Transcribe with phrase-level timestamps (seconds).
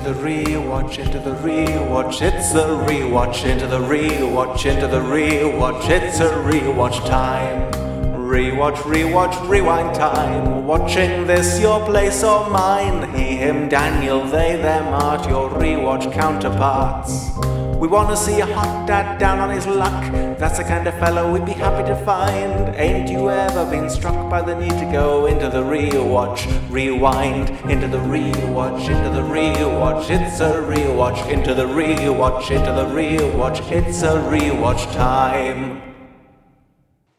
[0.00, 2.22] the rewatch, into the rewatch.
[2.22, 5.88] It's a rewatch, into the rewatch, into the rewatch.
[5.88, 7.70] It's a rewatch time.
[8.14, 10.66] Rewatch, rewatch, rewind time.
[10.66, 13.14] Watching this, your place or mine.
[13.14, 17.30] He, him, Daniel, they, them art your rewatch counterparts.
[17.76, 20.29] We wanna see a hot dad down on his luck.
[20.40, 22.74] That's the kind of fellow we'd be happy to find.
[22.76, 26.48] Ain't you ever been struck by the need to go into the rewatch?
[26.70, 30.08] Rewind into the rewatch, into the rewatch.
[30.08, 33.70] It's a rewatch, into the rewatch, into the rewatch.
[33.70, 35.82] It's a rewatch time.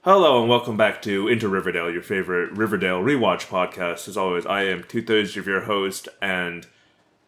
[0.03, 4.07] Hello and welcome back to Into Riverdale, your favorite Riverdale rewatch podcast.
[4.07, 6.65] As always, I am two thirds of your host and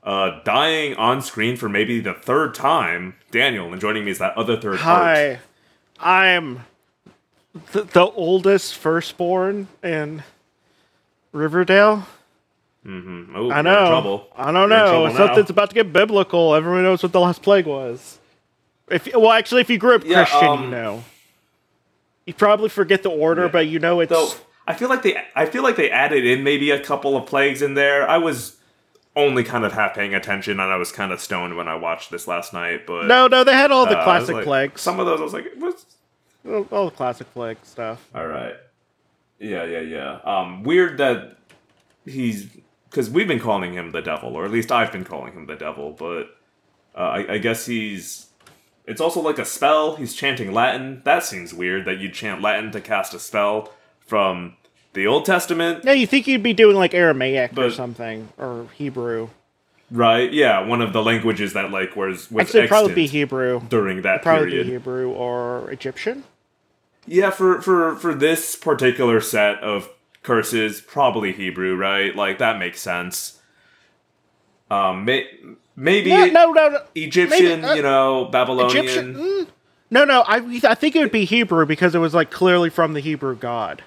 [0.02, 4.35] uh, dying on screen for maybe the third time, Daniel, and joining me is that
[4.35, 5.40] other third Hi,
[6.03, 6.66] I'm
[7.71, 10.23] the, the oldest firstborn in
[11.31, 12.05] Riverdale.
[12.85, 13.35] Mm-hmm.
[13.35, 14.26] Oh, I know.
[14.35, 15.16] I don't You're know.
[15.16, 16.53] Something's about to get biblical.
[16.53, 18.20] Everyone knows what the last plague was.
[18.89, 21.04] If well, actually, if you grew up Yeah, Christian, um, you know.
[22.26, 23.51] You probably forget the order, Yeah.
[23.51, 24.38] but you know it's.
[24.67, 27.62] I feel like they, I feel like they added in maybe a couple of plagues
[27.62, 28.07] in there.
[28.07, 28.57] I was
[29.15, 32.12] only kind of half paying attention, and I was kind of stoned when I watched
[32.12, 32.85] this last night.
[32.88, 34.82] But no, no, they had all the uh, classic like- plagues.
[34.82, 35.85] Some of those, I was like, what's
[36.48, 38.08] all, the classic flick stuff.
[38.13, 38.55] All right.
[39.40, 40.20] Yeah, yeah, yeah.
[40.24, 41.38] Um, weird that
[42.05, 42.48] he's
[42.90, 45.55] because we've been calling him the devil, or at least I've been calling him the
[45.55, 45.91] devil.
[45.91, 46.35] But
[46.96, 48.27] uh, I, I guess he's.
[48.85, 49.96] It's also like a spell.
[49.96, 51.02] He's chanting Latin.
[51.05, 54.57] That seems weird that you'd chant Latin to cast a spell from
[54.94, 59.30] the Old Testament, Yeah, you think you'd be doing like Aramaic or something or Hebrew?
[59.90, 60.32] right?
[60.32, 63.62] Yeah, one of the languages that like was was Actually, it'd probably be Hebrew.
[63.70, 64.68] during that Probably period.
[64.68, 66.24] be Hebrew or Egyptian.
[67.06, 69.90] Yeah, for for for this particular set of
[70.22, 72.16] curses, probably Hebrew, right?
[72.16, 73.40] Like that makes sense.
[74.72, 75.28] Um, may,
[75.75, 76.79] maybe No, no, no, no.
[76.95, 78.78] Egyptian, maybe, uh, you know, Babylonian.
[78.85, 79.16] Egyptian.
[79.16, 79.47] mm,
[79.91, 80.22] No, no.
[80.28, 83.35] I I think it would be Hebrew because it was like clearly from the Hebrew
[83.35, 83.83] god.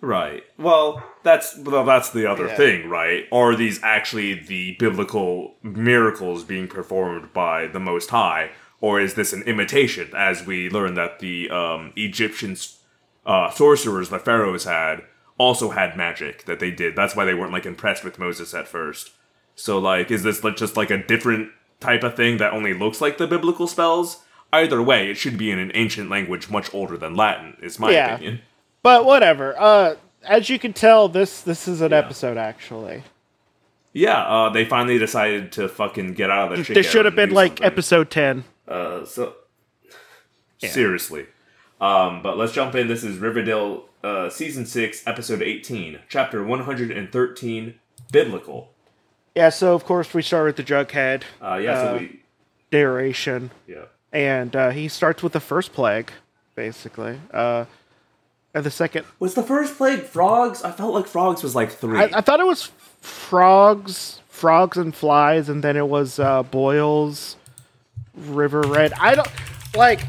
[0.00, 0.42] Right.
[0.58, 2.56] Well, that's well, that's the other Yeah.
[2.56, 3.26] thing, right?
[3.32, 8.50] Are these actually the biblical miracles being performed by the Most High,
[8.84, 10.06] or is this an imitation?
[10.14, 12.54] As we learn that the um, Egyptian
[13.24, 14.96] uh, sorcerers the pharaohs had
[15.38, 16.94] also had magic that they did.
[16.94, 19.10] That's why they weren't like impressed with Moses at first.
[19.56, 21.50] So, like, is this like just like a different
[21.80, 24.08] type of thing that only looks like the biblical spells?
[24.52, 27.56] Either way, it should be in an ancient language much older than Latin.
[27.62, 28.14] Is my Yeah.
[28.14, 28.40] opinion.
[28.82, 29.54] But whatever.
[29.58, 33.02] Uh, as you can tell, this this is an episode actually.
[33.94, 36.74] Yeah, uh, they finally decided to fucking get out of the.
[36.74, 37.66] This should have been like something.
[37.66, 38.44] episode ten.
[38.66, 39.34] Uh, so
[40.58, 41.26] seriously,
[41.80, 42.88] um, but let's jump in.
[42.88, 47.74] This is Riverdale, uh, season six, episode eighteen, chapter one hundred and thirteen,
[48.10, 48.72] biblical.
[49.34, 49.50] Yeah.
[49.50, 52.20] So of course we start with the Jughead Uh, yeah, so Uh, we,
[52.72, 56.10] narration, yeah, and uh, he starts with the first plague,
[56.54, 57.20] basically.
[57.32, 57.66] Uh,
[58.54, 60.62] and the second, was the first plague frogs?
[60.62, 61.98] I felt like frogs was like three.
[61.98, 62.70] I, I thought it was
[63.00, 67.36] frogs, frogs and flies, and then it was uh, boils,
[68.16, 68.92] river red.
[69.00, 69.28] I don't
[69.76, 70.00] like.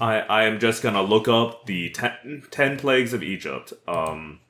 [0.00, 3.72] I, I am just gonna look up the ten, 10 plagues of Egypt.
[3.86, 4.40] Um,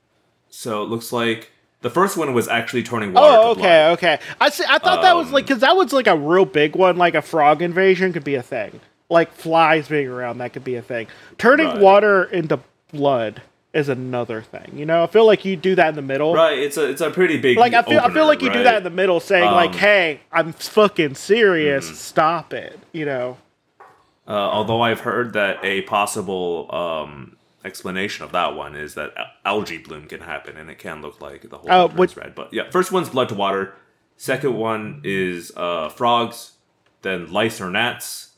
[0.49, 1.51] so it looks like
[1.83, 3.27] the first one was actually turning water.
[3.39, 4.19] Oh, to okay, okay.
[4.41, 6.77] I see, I thought that was Um, like because that was like a real big
[6.77, 8.81] one, like a frog invasion could be a thing.
[9.11, 11.07] Like flies being around, that could be a thing.
[11.37, 11.79] Turning Right.
[11.81, 12.61] water into
[12.93, 13.43] blood
[13.73, 14.73] is another thing.
[14.75, 16.35] You know, I feel like you do that in the middle.
[16.35, 17.57] Right, it's a it's a pretty big.
[17.59, 19.79] Like I feel, I feel like you do that in the middle, saying like, Um,
[19.79, 21.87] "Hey, I'm fucking serious.
[21.87, 21.95] mm-hmm.
[21.95, 23.39] Stop it." You know.
[24.29, 29.13] Uh, although I've heard that a possible um, explanation of that one is that
[29.45, 32.17] algae bloom can happen and it can look like the whole Uh, thing what- is
[32.17, 32.35] red.
[32.35, 33.75] But yeah, first one's blood to water.
[34.17, 36.53] Second one is uh, frogs.
[37.03, 38.29] Then lice or gnats.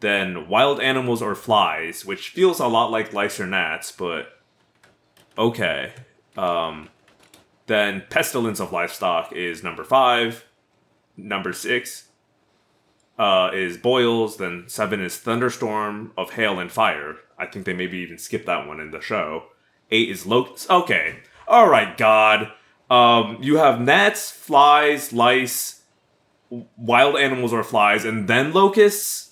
[0.00, 4.35] Then wild animals or flies, which feels a lot like lice or gnats, but
[5.36, 5.92] okay.
[6.36, 6.88] Um,
[7.66, 10.44] then pestilence of livestock is number five.
[11.16, 12.08] Number six
[13.18, 14.36] uh, is boils.
[14.36, 17.16] Then seven is thunderstorm of hail and fire.
[17.38, 19.44] I think they maybe even skipped that one in the show.
[19.90, 20.68] Eight is locusts.
[20.68, 22.52] Okay, all right, God.
[22.90, 25.82] Um, you have gnats, flies, lice,
[26.76, 29.25] wild animals or flies, and then locusts.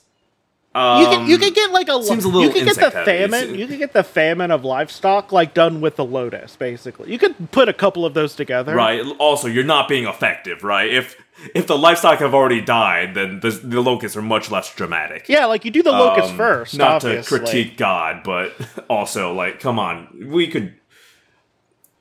[0.77, 2.91] Um, You can you can get like a seems a little you can get the
[2.91, 7.13] famine you can get the famine of livestock like done with the lotus basically.
[7.13, 8.75] You could put a couple of those together.
[8.75, 9.01] Right.
[9.19, 10.93] Also, you're not being effective, right?
[10.93, 11.17] If
[11.55, 15.29] if the livestock have already died, then the, the locusts are much less dramatic.
[15.29, 16.77] Yeah, like you do the locusts Um, first.
[16.77, 17.39] Not obviously.
[17.39, 18.53] to critique God, but
[18.89, 20.75] also like, come on, we could.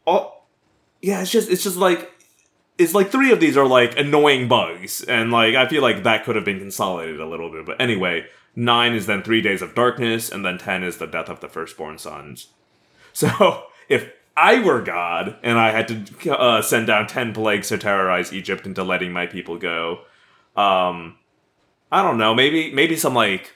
[0.05, 0.33] Oh,
[1.01, 1.21] yeah.
[1.21, 2.11] It's just it's just like
[2.77, 6.25] it's like three of these are like annoying bugs, and like I feel like that
[6.25, 7.65] could have been consolidated a little bit.
[7.65, 11.29] But anyway, nine is then three days of darkness, and then ten is the death
[11.29, 12.47] of the firstborn sons.
[13.15, 17.77] So if I were God and I had to uh, send down ten plagues to
[17.77, 19.99] terrorize Egypt into letting my people go,
[20.55, 21.17] um,
[21.91, 23.51] I don't know, maybe maybe some like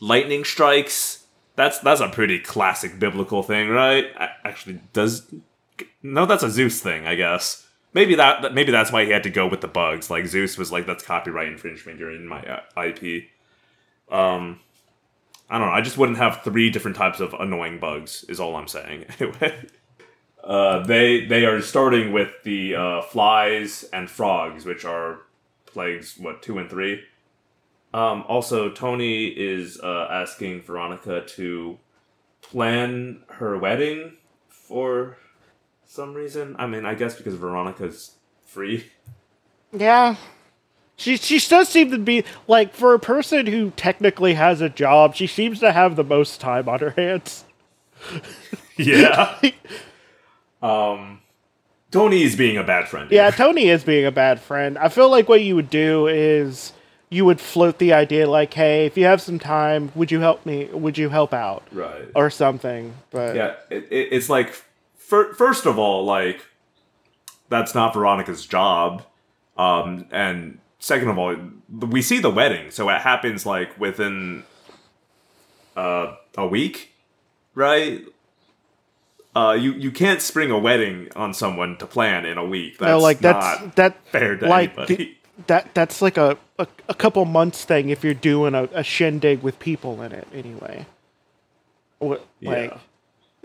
[0.00, 1.26] lightning strikes.
[1.56, 4.06] That's that's a pretty classic biblical thing, right?
[4.44, 5.26] Actually, does
[6.02, 7.66] no, that's a Zeus thing, I guess.
[7.92, 10.10] Maybe that maybe that's why he had to go with the bugs.
[10.10, 11.98] Like Zeus was like, that's copyright infringement.
[11.98, 13.24] You're in my uh, IP.
[14.10, 14.60] Um,
[15.48, 15.72] I don't know.
[15.74, 18.24] I just wouldn't have three different types of annoying bugs.
[18.28, 19.06] Is all I'm saying.
[19.20, 19.66] Anyway,
[20.42, 25.20] uh, they they are starting with the uh, flies and frogs, which are
[25.66, 26.16] plagues.
[26.18, 27.02] What two and three?
[27.94, 31.78] Um, also, Tony is uh, asking Veronica to
[32.42, 34.16] plan her wedding
[34.48, 35.16] for
[35.86, 36.56] some reason.
[36.58, 38.90] I mean, I guess because Veronica's free.
[39.72, 40.16] Yeah.
[40.96, 45.14] She she does seem to be like for a person who technically has a job,
[45.14, 47.44] she seems to have the most time on her hands.
[48.76, 49.38] Yeah.
[50.60, 51.20] um,
[51.92, 53.08] Tony is being a bad friend.
[53.10, 53.30] Yeah.
[53.30, 54.76] Tony is being a bad friend.
[54.76, 56.72] I feel like what you would do is
[57.08, 60.44] you would float the idea like, "Hey, if you have some time, would you help
[60.44, 60.64] me?
[60.72, 62.08] Would you help out?" right.
[62.16, 62.94] or something.
[63.10, 64.52] But Yeah, it, it, it's like
[64.96, 66.44] fir- first of all, like
[67.48, 69.04] that's not Veronica's job,
[69.56, 71.34] um, and second of all,
[71.70, 74.44] we see the wedding, so it happens like within
[75.76, 76.92] uh, a week,
[77.54, 78.04] right?
[79.34, 82.78] Uh, you you can't spring a wedding on someone to plan in a week.
[82.78, 85.18] That's no, like that's that fair to like anybody.
[85.48, 89.42] that that's like a, a a couple months thing if you're doing a, a shindig
[89.42, 90.86] with people in it anyway.
[92.00, 92.78] Like Yeah.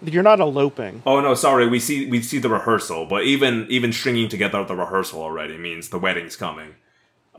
[0.03, 1.01] you're not eloping.
[1.07, 1.67] Oh no, sorry.
[1.67, 5.89] We see we see the rehearsal, but even even stringing together the rehearsal already means
[5.89, 6.75] the wedding's coming.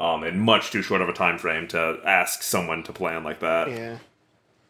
[0.00, 3.41] Um, in much too short of a time frame to ask someone to plan like
[3.41, 3.99] that, Yeah.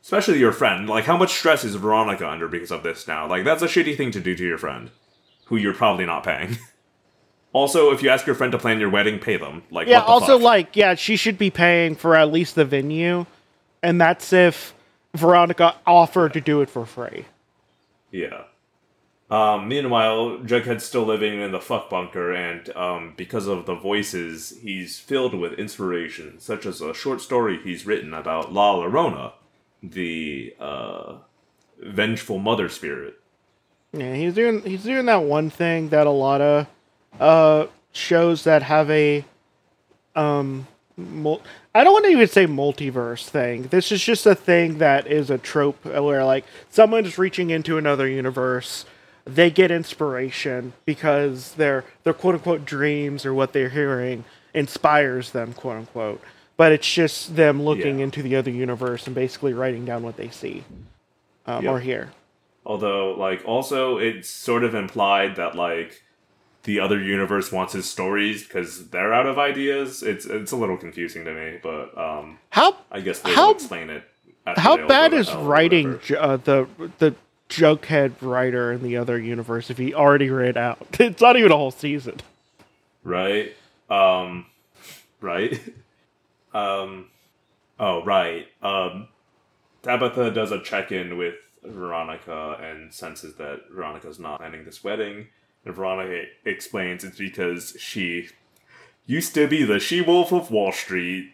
[0.02, 0.88] especially your friend.
[0.88, 3.28] Like, how much stress is Veronica under because of this now?
[3.28, 4.90] Like, that's a shitty thing to do to your friend,
[5.44, 6.58] who you're probably not paying.
[7.52, 9.62] also, if you ask your friend to plan your wedding, pay them.
[9.70, 10.42] Like, Yeah, what the also fuck?
[10.44, 13.24] like yeah, she should be paying for at least the venue
[13.84, 14.74] and that's if
[15.14, 17.24] Veronica offered to do it for free.
[18.10, 18.42] Yeah.
[19.30, 24.58] Um, meanwhile, Jughead's still living in the fuck bunker, and um, because of the voices,
[24.60, 29.32] he's filled with inspiration, such as a short story he's written about La Llorona,
[29.82, 31.18] the uh,
[31.80, 33.20] vengeful mother spirit.
[33.92, 36.66] Yeah, he's doing he's doing that one thing that a lot of
[37.18, 39.24] uh shows that have a
[40.14, 41.42] um mul-
[41.74, 43.62] I don't want to even say multiverse thing.
[43.64, 47.78] This is just a thing that is a trope where like someone is reaching into
[47.78, 48.84] another universe,
[49.34, 54.24] they get inspiration because their their quote unquote dreams or what they're hearing
[54.54, 56.20] inspires them, quote unquote.
[56.56, 58.04] But it's just them looking Yeah.
[58.04, 60.64] into the other universe and basically writing down what they see
[61.46, 61.72] um, Yep.
[61.72, 62.12] or hear.
[62.66, 66.02] Although, like, also, it's sort of implied that, like,
[66.64, 70.02] the other universe wants his stories because they're out of ideas.
[70.02, 73.88] It's it's a little confusing to me, but um, How I guess they How- explain
[73.88, 74.04] it.
[74.46, 76.66] How bad is writing uh, the
[76.98, 77.14] the
[77.50, 80.78] Jughead writer in the other universe if he already read out?
[81.00, 82.20] It's not even a whole season.
[83.04, 83.54] right?
[83.90, 84.46] Um
[85.20, 85.60] right?
[86.54, 87.06] Um
[87.78, 88.46] oh right.
[88.62, 89.08] Um
[89.82, 95.28] tabitha does a check-in with veronica and senses that veronica's not planning this wedding.
[95.64, 98.28] And veronica explains it's because she
[99.06, 101.32] used to be the she-wolf of wall street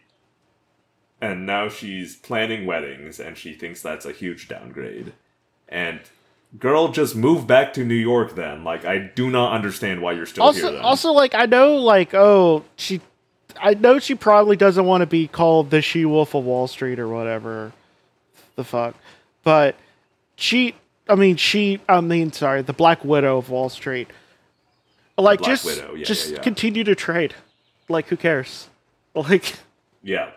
[1.21, 5.12] and now she's planning weddings and she thinks that's a huge downgrade
[5.69, 6.01] and
[6.59, 10.25] girl just move back to new york then like i do not understand why you're
[10.27, 10.83] still here Also, then.
[10.83, 13.01] also like I know like oh she,
[13.61, 16.99] I know she probably doesn't want to be called the She Wolf of Wall Street
[16.99, 17.73] or whatever,
[18.55, 18.95] the fuck,
[19.43, 19.75] but
[20.37, 20.75] she.
[21.09, 21.81] I mean she.
[21.89, 24.09] I mean sorry, the Black Widow of Wall Street.
[25.17, 26.43] Like just yeah, just yeah, yeah.
[26.43, 27.35] continue to trade.
[27.89, 28.69] Like who cares?
[29.15, 29.55] Like
[30.03, 30.31] Yeah.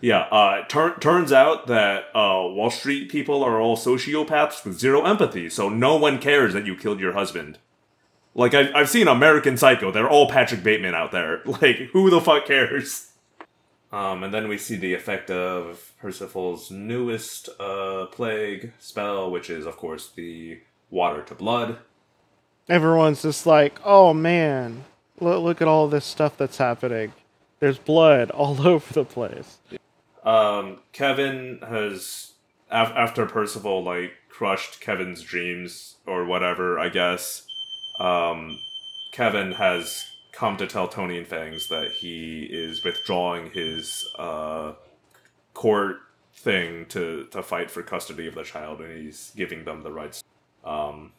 [0.00, 5.04] Yeah, uh, tur- turns out that uh, Wall Street people are all sociopaths with zero
[5.04, 7.58] empathy, so no one cares that you killed your husband.
[8.34, 11.42] Like, I've, I've seen American Psycho, they're all Patrick Bateman out there.
[11.46, 13.10] Like, who the fuck cares?
[13.90, 19.66] Um, and then we see the effect of Percival's newest uh, plague spell, which is,
[19.66, 21.78] of course, the water to blood.
[22.68, 24.84] everyone's just like, oh man,
[25.20, 27.12] look, look at all this stuff that's happening.
[27.60, 29.58] There's blood all over the place.
[30.28, 32.32] Um, Kevin has
[32.70, 37.46] af- after Percival like crushed Kevin's dreams or whatever, I guess.
[37.98, 38.58] Um,
[39.10, 44.74] Kevin has come to tell Tony and Fangs that he is withdrawing his uh,
[45.54, 45.96] court
[46.34, 50.22] thing to to fight for custody of the child, and he's giving them the rights.
[50.62, 51.12] Um,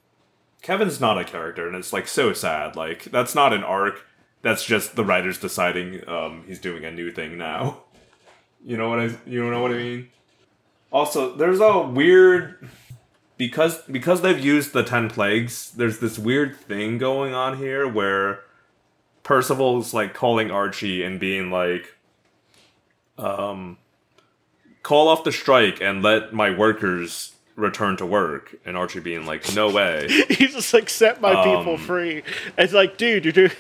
[0.62, 2.76] Kevin's not a character, and it's like so sad.
[2.76, 4.06] Like that's not an arc.
[4.44, 7.86] That's just the writers deciding um, he's doing a new thing now.
[8.64, 10.10] You know what I you know what I mean?
[10.92, 12.68] Also, there's a weird
[13.38, 15.72] because because they've used the ten plagues.
[15.72, 18.42] There's this weird thing going on here where
[19.24, 21.96] Percival's like calling Archie and being like,
[23.18, 23.78] um,
[24.84, 28.56] call off the strike and let my workers return to work.
[28.66, 30.08] And Archie being like, no way.
[30.30, 32.24] He's just like set my people Um, free.
[32.58, 33.52] It's like, dude, you're doing.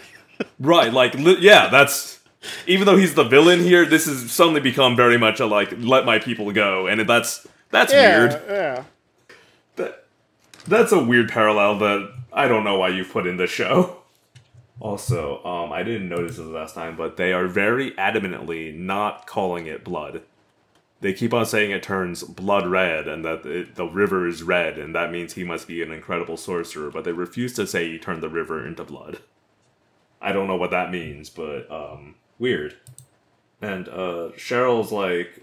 [0.59, 2.18] right, like, li- yeah, that's.
[2.67, 6.05] Even though he's the villain here, this has suddenly become very much a like, let
[6.05, 6.87] my people go.
[6.87, 8.41] And that's that's Yeah, weird.
[8.47, 8.83] yeah.
[9.75, 10.05] That,
[10.67, 13.97] that's a weird parallel that I don't know why you put in the show.
[14.79, 19.65] Also, um, I didn't notice this last time, but they are very adamantly not calling
[19.67, 20.21] it blood.
[21.01, 24.77] They keep on saying it turns blood red and that it, the river is red,
[24.77, 27.97] and that means he must be an incredible sorcerer, but they refuse to say he
[27.99, 29.19] turned the river into blood.
[30.21, 32.75] I don't know what that means, but um, weird.
[33.61, 35.41] And uh, Cheryl's like,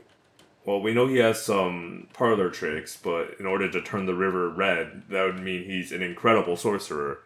[0.65, 4.49] well, we know he has some parlor tricks, but in order to turn the river
[4.49, 7.19] red, that would mean he's an incredible sorcerer.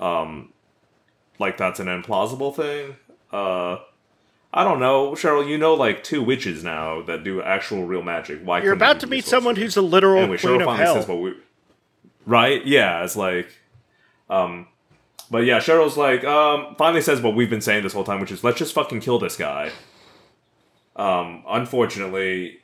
[0.00, 0.52] Um,
[1.38, 2.96] like that's an implausible thing.
[3.32, 3.78] Uh,
[4.52, 5.46] I don't know, Cheryl.
[5.48, 8.40] You know, like two witches now that do actual real magic.
[8.42, 10.94] Why You're about you to meet someone who's a literal Anyway, queen Cheryl of hell.
[10.96, 11.34] says, "Well, we."
[12.26, 12.64] Right?
[12.66, 13.48] Yeah, it's like,
[14.28, 14.66] um,
[15.30, 18.32] but yeah, Cheryl's like, um, finally says what we've been saying this whole time, which
[18.32, 19.70] is let's just fucking kill this guy.
[20.96, 22.58] Um, unfortunately,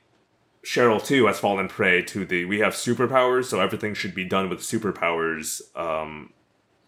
[0.64, 4.48] Cheryl too has fallen prey to the we have superpowers, so everything should be done
[4.50, 6.32] with superpowers um,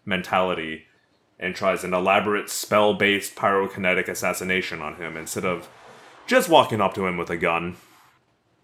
[0.05, 0.85] mentality,
[1.39, 5.69] and tries an elaborate spell-based pyrokinetic assassination on him instead of
[6.27, 7.77] just walking up to him with a gun.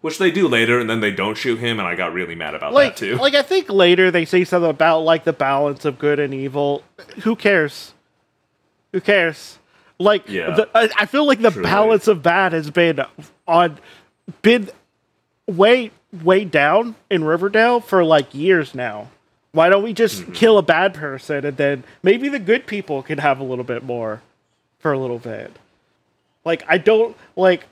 [0.02, 2.54] Which they do later, and then they don't shoot him, and I got really mad
[2.54, 3.16] about like, that too.
[3.16, 6.84] like I think later they say something about like the balance of good and evil.
[7.24, 7.92] Who cares?
[8.92, 9.58] Who cares?
[9.98, 10.54] Like, Yeah.
[10.54, 11.64] the, I, I feel like the Truly.
[11.68, 13.00] balance of bad has been
[13.48, 13.78] on,
[14.42, 14.70] been
[15.46, 15.90] way
[16.22, 19.08] way down in Riverdale for like years now.
[19.52, 20.32] Why don't we just Mm-hmm.
[20.32, 23.82] kill a bad person and then maybe the good people can have a little bit
[23.82, 24.20] more
[24.78, 25.56] for a little bit?
[26.44, 27.64] Like I don't like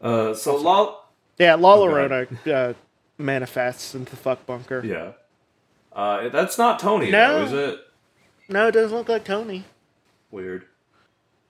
[0.00, 1.03] Uh, so Lol,
[1.38, 2.72] yeah, La Oh, go uh,
[3.18, 4.82] manifests into the fuck bunker.
[4.84, 5.12] yeah,
[5.92, 7.38] uh, that's not Tony, No.
[7.40, 7.80] though, is it?
[8.48, 9.64] No, it doesn't look like Tony.
[10.30, 10.66] Weird.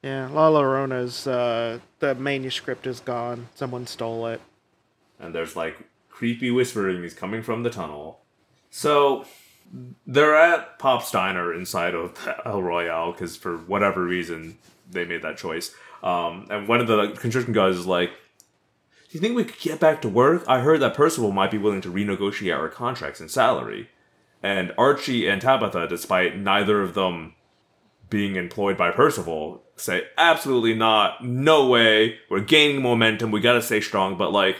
[0.03, 3.49] Yeah, La Llorona's uh, the manuscript is gone.
[3.55, 4.41] Someone stole it.
[5.19, 5.79] and there's like
[6.11, 8.21] creepy whisperings coming from the tunnel.
[8.71, 9.25] So
[10.07, 14.59] they're at Pop's Diner inside of El Royale because for whatever reason
[14.91, 15.75] they made that choice.
[16.03, 18.11] Um, and one of the construction guys is like,
[19.15, 20.43] "Do you think we could get back to work?
[20.49, 23.89] I heard that Percival might be willing to renegotiate our contracts and salary."
[24.43, 27.35] And Archie and Tabitha, despite neither of them
[28.11, 32.19] being employed by Percival, say absolutely not, no way.
[32.29, 33.31] We're gaining momentum.
[33.31, 34.17] We gotta stay strong.
[34.17, 34.57] But like,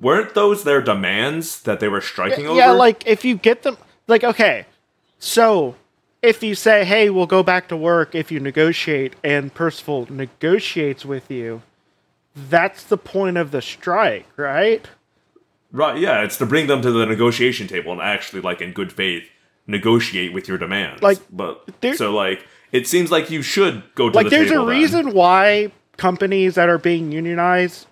[0.00, 2.56] weren't those their demands that they were striking over?
[2.56, 4.66] Yeah, like if you get them, like okay,
[5.18, 5.74] so
[6.22, 11.04] if you say, "Hey, we'll go back to work," if you negotiate and Percival negotiates
[11.04, 11.62] with you,
[12.34, 14.86] that's the point of the strike, right?
[15.72, 15.96] right?
[15.98, 19.24] Yeah, it's to bring them to the negotiation table and actually, like, in good faith,
[19.66, 21.02] negotiate with your demands.
[21.02, 24.50] Like, but there- so like, it seems like you should go to like the there's
[24.50, 24.66] a then.
[24.66, 27.86] reason why companies that are being unionized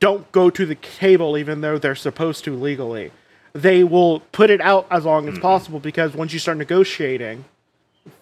[0.00, 3.10] don't go to the table even though they're supposed to legally
[3.52, 5.34] they will put it out as long Mm-hmm.
[5.34, 7.44] as possible because once you start negotiating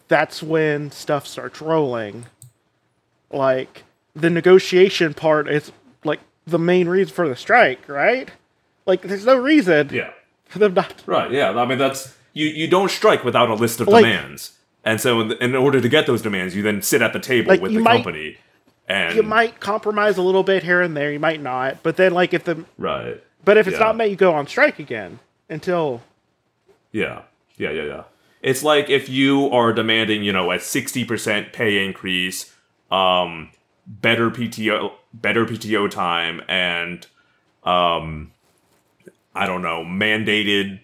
[0.08, 2.26] that's when stuff starts rolling
[3.30, 5.72] like the negotiation part is
[6.04, 8.30] like the main reason for the strike right
[8.86, 10.10] like there's no reason Yeah.
[10.46, 11.30] for them not Right.
[11.30, 11.50] Yeah.
[11.50, 12.46] I mean, that's you.
[12.46, 14.52] You don't strike without a list of Like- demands,
[14.84, 17.50] and so in, in order to get those demands, you then sit at the table
[17.50, 18.38] Like, with the might- company.
[18.88, 22.12] And you might compromise a little bit here and there you might not but then
[22.12, 23.22] like if the right.
[23.44, 23.84] But if it's Yeah.
[23.86, 26.02] not met, you go on strike again until
[26.92, 27.22] Yeah.
[27.56, 28.02] Yeah, yeah, yeah.
[28.42, 32.52] It's like if you are demanding, you know, a 60% pay increase,
[32.90, 33.50] um
[33.90, 37.06] better PTO better PTO time and
[37.64, 38.30] um
[39.34, 40.80] I don't know, mandated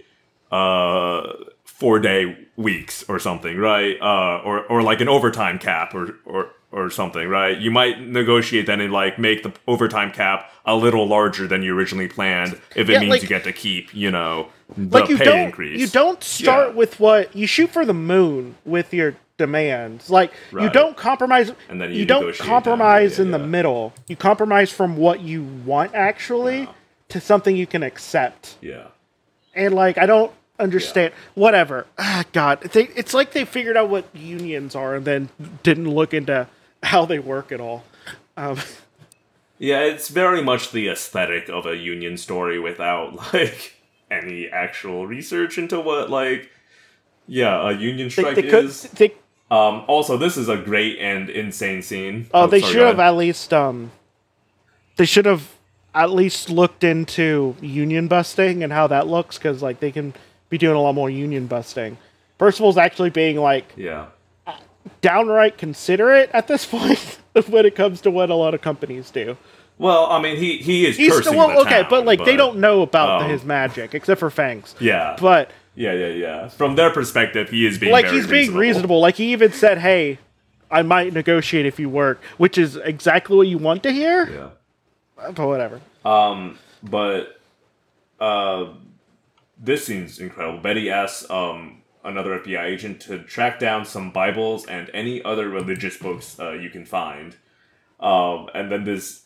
[0.50, 1.32] uh
[1.66, 3.96] 4-day weeks or something, right?
[4.00, 7.56] Uh or or like an overtime cap or or or something, right?
[7.58, 11.76] You might negotiate then and like make the overtime cap a little larger than you
[11.76, 15.08] originally planned if it Yeah, means like- you get to keep, you know, the like
[15.08, 15.78] you pay don't increase.
[15.80, 16.74] you don't start Yeah.
[16.74, 20.10] with what you shoot for the moon with your demands.
[20.10, 21.52] Like you don't compromise.
[21.68, 23.50] And then you, you don't compromise down, in yeah, the yeah.
[23.50, 23.92] middle.
[24.08, 26.68] You compromise from what you want actually
[27.08, 28.56] to something you can accept.
[28.60, 28.88] Yeah.
[29.54, 31.12] And like I don't understand.
[31.34, 31.86] Whatever.
[31.98, 35.28] Ah, God, they, it's like they figured out what unions are and then
[35.62, 36.48] didn't look into
[36.82, 37.84] how they work at all.
[38.36, 38.58] Um,
[39.58, 43.74] Yeah, it's very much the aesthetic of a union story without like
[44.10, 46.50] any actual research into what like
[47.26, 48.66] yeah, a union strike they could.
[48.66, 48.82] is.
[48.82, 49.14] They,
[49.50, 52.26] Um also this is a great and insane scene.
[52.34, 53.92] Oh, they sorry, should have at least um
[54.96, 55.52] they should have
[55.94, 60.14] at least looked into union busting and how that looks cuz like they can
[60.48, 61.96] be doing a lot more union busting.
[62.38, 64.06] Percival's actually being like Yeah.
[65.00, 69.36] downright considerate at this point when it comes to what a lot of companies do.
[69.78, 72.36] Well, I mean he he is He's cursing well, the okay, town, but like they
[72.36, 74.74] don't know about um, his magic except for Fangs.
[74.80, 75.16] Yeah.
[75.20, 76.48] But yeah, yeah, yeah.
[76.48, 79.00] From their perspective, he is being like he's being reasonable.
[79.00, 80.18] Like he even said, "Hey,
[80.70, 84.28] I might negotiate if you work," which is exactly what you want to hear.
[84.28, 85.32] Yeah.
[85.32, 85.80] But whatever.
[86.04, 87.40] Um, but
[88.18, 88.72] uh,
[89.58, 90.60] this seems incredible.
[90.60, 95.96] Betty asks um another FBI agent to track down some Bibles and any other religious
[95.96, 97.36] books uh, you can find.
[97.98, 99.24] Um, and then this,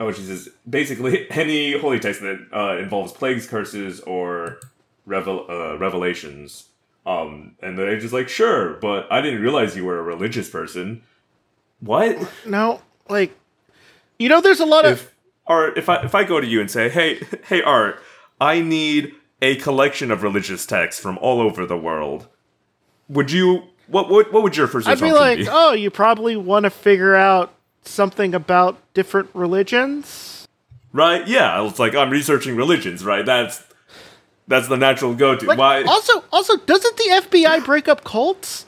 [0.00, 4.60] oh, she says basically any holy text that uh, involves plagues, curses, or
[5.06, 6.66] revel uh, revelations.
[7.06, 11.02] Um, and the agent's like, sure, but I didn't realize you were a religious person.
[11.80, 12.30] What?
[12.44, 13.34] No, like
[14.18, 15.14] you know, there's a lot of if
[15.46, 18.00] Art, if I if I go to you and say, "Hey, hey, Art,
[18.40, 22.28] I need a collection of religious texts from all over the world,"
[23.08, 23.64] would you?
[23.86, 25.48] What what what would your first I'd be like, be?
[25.50, 27.52] oh, you probably want to figure out
[27.82, 30.46] something about different religions.
[30.92, 31.26] Right?
[31.26, 33.04] Yeah, it's like I'm researching religions.
[33.04, 33.24] Right?
[33.24, 33.64] That's
[34.50, 35.46] that's the natural go-to.
[35.46, 35.82] Like, Why?
[35.84, 38.66] also, also, doesn't the FBI break up cults?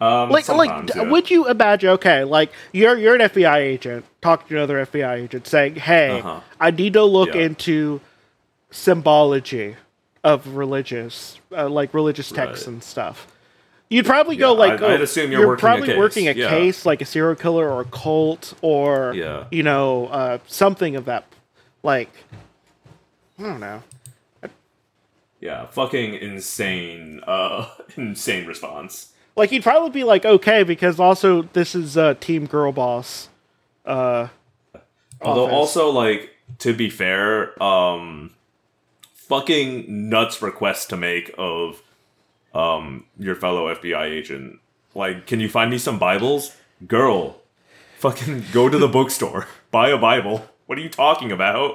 [0.00, 1.02] um, Like, like, yeah.
[1.02, 1.90] would you imagine?
[1.90, 6.40] Okay, like you're you're an FBI agent talking to another FBI agent, saying, "Hey, Uh-huh.
[6.58, 7.42] I need to look Yeah.
[7.42, 8.00] into
[8.70, 9.76] symbology
[10.22, 12.72] of religious, uh, like religious texts Right.
[12.74, 13.26] and stuff."
[13.90, 16.32] You'd probably go like, I'd- oh, I'd assume you're working a probably case, working a
[16.32, 16.48] yeah.
[16.48, 19.44] case, like a serial killer or a cult or Yeah.
[19.50, 21.24] you know uh, something of that,
[21.82, 22.10] like
[23.38, 23.82] I don't know.
[25.44, 29.12] Yeah, fucking insane, uh, insane response.
[29.36, 33.28] Like he'd probably be like, okay, because also this is uh, Team Girl Boss.
[33.84, 34.28] Uh,
[35.20, 35.54] Although office.
[35.54, 36.30] also like
[36.60, 38.34] to be fair, um
[39.12, 41.82] fucking nuts request to make of
[42.54, 44.60] um your fellow FBI agent.
[44.94, 46.56] Like, can you find me some Bibles?
[46.86, 47.42] Girl,
[47.98, 49.46] fucking go to the bookstore.
[49.70, 50.46] Buy a Bible.
[50.64, 51.74] What are you talking about?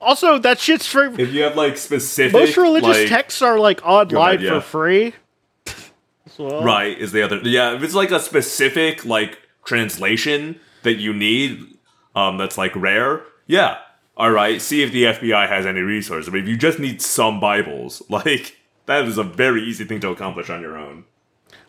[0.00, 3.84] Also that shit's for If you have like specific most religious like, texts are like
[3.84, 4.50] online yeah.
[4.50, 5.14] for free.
[6.38, 6.62] Well.
[6.62, 11.76] Right, is the other yeah, if it's like a specific like translation that you need,
[12.14, 13.78] um, that's like rare, yeah.
[14.16, 16.30] Alright, see if the FBI has any resources.
[16.30, 18.56] But if you just need some Bibles, like
[18.86, 21.04] that is a very easy thing to accomplish on your own.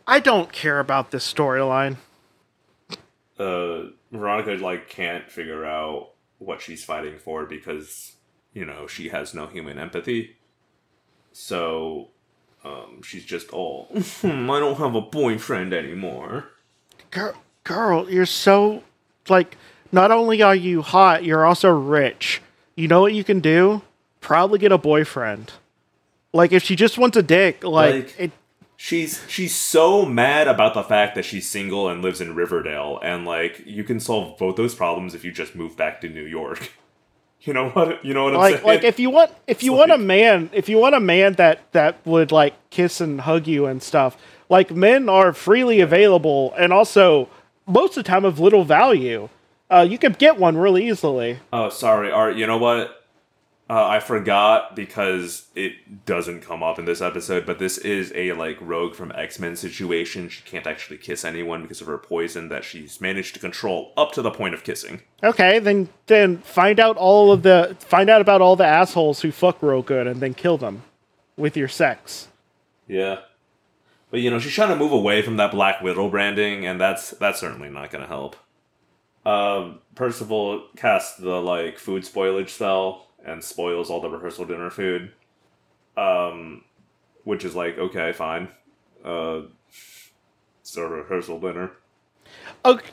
[0.07, 1.97] I don't care about this storyline.
[3.39, 8.15] Uh Veronica like can't figure out what she's fighting for because,
[8.53, 10.37] you know, she has no human empathy.
[11.31, 12.07] So
[12.63, 13.85] um, she's just all,
[14.21, 16.45] "Hmm, I don't have a boyfriend anymore.
[17.11, 18.83] Girl, girl, you're so
[19.27, 19.57] like.
[19.91, 22.43] Not only are you hot, you're also rich.
[22.75, 23.81] You know what you can do?
[24.21, 25.53] Probably get a boyfriend.
[26.31, 28.31] Like if she just wants a dick, like, Like- it.
[28.81, 33.25] She's she's so mad about the fact that she's single and lives in Riverdale, and
[33.25, 36.71] like you can solve both those problems if you just move back to New York.
[37.41, 38.03] You know what?
[38.03, 38.65] You know what I'm like saying?
[38.67, 41.33] like if you want if you It's want a man if you want a man
[41.33, 44.17] that that would like kiss and hug you and stuff
[44.49, 47.29] like men are freely available and also
[47.65, 49.29] most of the time of little value
[49.71, 52.35] uh, you could get one really easily oh, sorry, Art.
[52.35, 52.98] You know what?
[53.69, 58.33] Uh, I forgot because it doesn't come up in this episode, but this is a
[58.33, 60.27] like rogue from X Men situation.
[60.27, 64.11] She can't actually kiss anyone because of her poison that she's managed to control up
[64.13, 65.01] to the point of kissing.
[65.23, 69.31] okay then then find out all of the find out about all the assholes who
[69.31, 70.81] fuck real good and then kill them
[71.37, 72.27] with your sex
[72.87, 73.19] Yeah.
[74.09, 77.11] But you know, she's trying to move away from that Black Widow branding, and that's
[77.11, 78.35] that's certainly not gonna help.
[79.23, 85.11] Um, Percival casts the like food spoilage spell and spoils all the rehearsal dinner food.
[85.97, 86.63] Um,
[87.23, 88.47] which is like, okay, fine.
[89.03, 89.41] Uh
[90.61, 91.71] it's a rehearsal dinner.
[92.63, 92.89] okay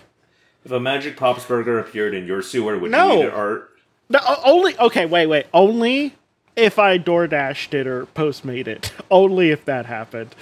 [0.65, 3.13] If a magic pops burger appeared in your sewer, would No.
[3.15, 3.71] you eat it art?
[4.09, 6.15] no, only okay wait wait only
[6.55, 10.35] if i DoorDashed it or Postmate it only if that happened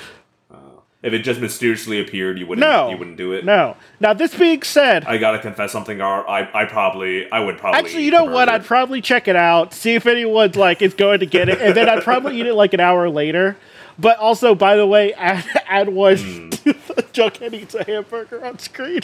[1.05, 2.67] If it just mysteriously appeared, you wouldn't.
[2.67, 2.89] No.
[2.91, 3.45] you wouldn't do it.
[3.45, 3.77] No.
[4.01, 5.99] Now this being said, I gotta confess something.
[5.99, 6.27] Gar.
[6.29, 7.79] I, I probably, I would probably.
[7.79, 8.47] actually, you know what?
[8.49, 8.53] burger.
[8.53, 11.77] I'd probably check it out, see if anyone's like is going to get it, and
[11.77, 13.57] then I'd probably eat it like an hour later.
[13.99, 16.17] But also, by the way, add, add one.
[16.17, 19.01] Jughead eats a hamburger on screen.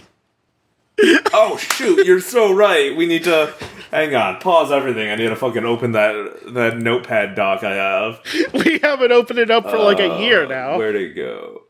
[1.33, 2.07] Oh shoot!
[2.07, 2.95] You're so right.
[2.97, 3.55] We need to
[3.91, 4.39] hang on.
[4.41, 5.11] Pause everything.
[5.11, 8.21] I need to fucking open that that notepad doc I have.
[8.65, 10.79] We haven't opened it up for like a year Uh, now.
[10.79, 11.63] Where'd it go?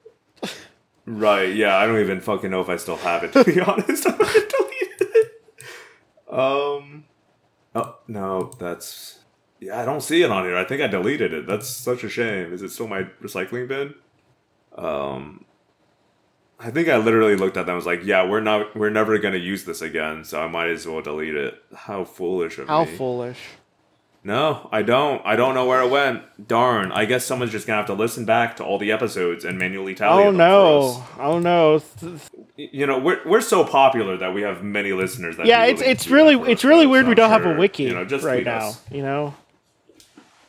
[1.06, 1.54] Right.
[1.54, 1.76] Yeah.
[1.76, 3.32] I don't even fucking know if I still have it.
[3.32, 5.42] To be honest, I deleted it.
[6.28, 7.04] Um.
[7.74, 9.18] Oh no, that's.
[9.60, 10.56] Yeah, I don't see it on here.
[10.56, 11.46] I think I deleted it.
[11.46, 12.52] That's such a shame.
[12.52, 13.94] Is it still my recycling bin?
[14.76, 15.44] Um.
[16.62, 19.16] I think I literally looked at them and was like, "Yeah, we're not, we're never
[19.18, 22.84] gonna use this again, so I might as well delete it." How foolish of How
[22.84, 22.90] me!
[22.90, 23.38] How foolish.
[24.22, 25.22] No, I don't.
[25.24, 26.46] I don't know where it went.
[26.46, 26.92] Darn.
[26.92, 29.94] I guess someone's just gonna have to listen back to all the episodes and manually
[29.94, 31.02] tally Oh no!
[31.18, 31.80] Oh no!
[32.56, 35.38] You know, we're we're so popular that we have many listeners.
[35.38, 37.94] That Yeah, it's really it's really it's really weird we don't have a wiki You
[37.94, 38.68] know, just right now.
[38.68, 38.82] us.
[38.90, 39.34] You know,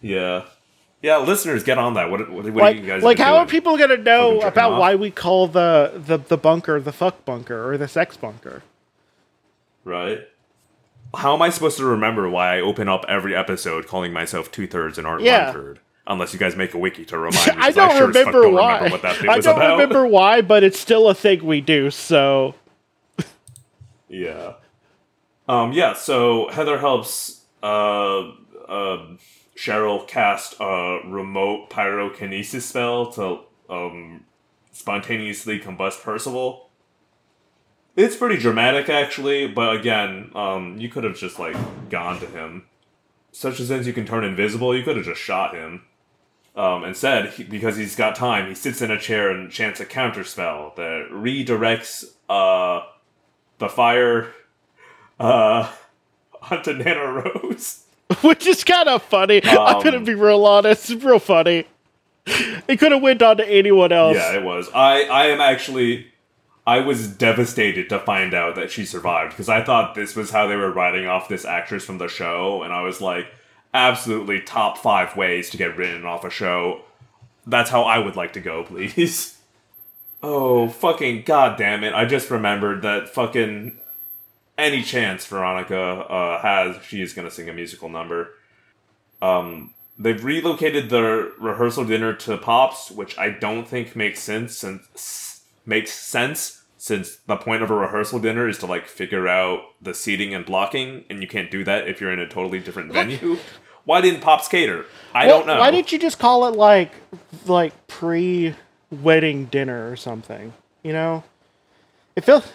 [0.01, 0.43] Yeah,
[1.01, 1.19] yeah.
[1.19, 2.11] Listeners, get on that.
[2.11, 3.03] What what, what like are you guys?
[3.03, 3.43] like how doing?
[3.43, 4.79] are people gonna know about off?
[4.81, 8.63] why we call the, the the bunker the fuck bunker or the sex bunker?
[9.85, 10.27] Right.
[11.15, 14.67] How am I supposed to remember why I open up every episode calling myself two
[14.67, 15.45] thirds and Art Yeah.
[15.45, 15.79] one third?
[16.07, 17.53] Unless you guys make a wiki to remind me.
[17.57, 18.75] I don't sure remember don't why.
[18.75, 19.71] Remember what that bit I don't about.
[19.73, 21.91] remember why, but it's still a thing we do.
[21.91, 22.55] So
[24.09, 24.53] Yeah.
[25.47, 28.29] Um, yeah, so Heather helps uh,
[28.69, 29.05] uh,
[29.55, 34.23] Cheryl cast a remote pyrokinesis spell to um,
[34.71, 36.69] spontaneously combust Percival.
[37.95, 41.55] It's pretty dramatic, actually, but again, um, you could have just, like,
[41.89, 42.65] gone to him.
[43.33, 45.83] Such as since you can turn invisible, you could have just shot him.
[46.55, 49.85] Um, instead, he, because he's got time, he sits in a chair and chants a
[49.85, 52.85] counterspell that redirects uh,
[53.57, 54.33] the fire
[55.19, 55.71] uh,
[56.51, 57.85] onto Nana Rose.
[58.21, 59.41] which is kind of funny.
[59.45, 60.89] I'm Um, gonna be real honest.
[60.89, 61.65] It's real funny.
[62.25, 64.17] It could have went on to anyone else.
[64.17, 64.69] Yeah, it was.
[64.73, 66.10] I I am actually.
[66.65, 70.47] I was devastated to find out that she survived because I thought this was how
[70.47, 73.27] they were writing off this actress from the show, and I was like,
[73.73, 76.81] absolutely top five ways to get written off a show.
[77.47, 79.37] That's how I would like to go, please.
[80.21, 81.93] Oh, fucking goddamn it.
[81.93, 83.79] I just remembered that fucking
[84.57, 88.35] any chance Veronica uh, has, she is going to sing a musical number.
[89.19, 95.30] Um, they've relocated the rehearsal dinner to Pops, which I don't think makes sense since
[95.65, 99.93] makes sense since the point of a rehearsal dinner is to like figure out the
[99.93, 103.37] seating and blocking, and you can't do that if you're in a totally different venue.
[103.85, 104.85] Why didn't Pops cater?
[105.13, 105.59] I Well, don't know.
[105.59, 106.91] Why didn't you just call it like
[107.45, 108.55] like pre
[108.89, 110.53] wedding dinner or something?
[110.83, 111.23] You know,
[112.15, 112.51] it feels.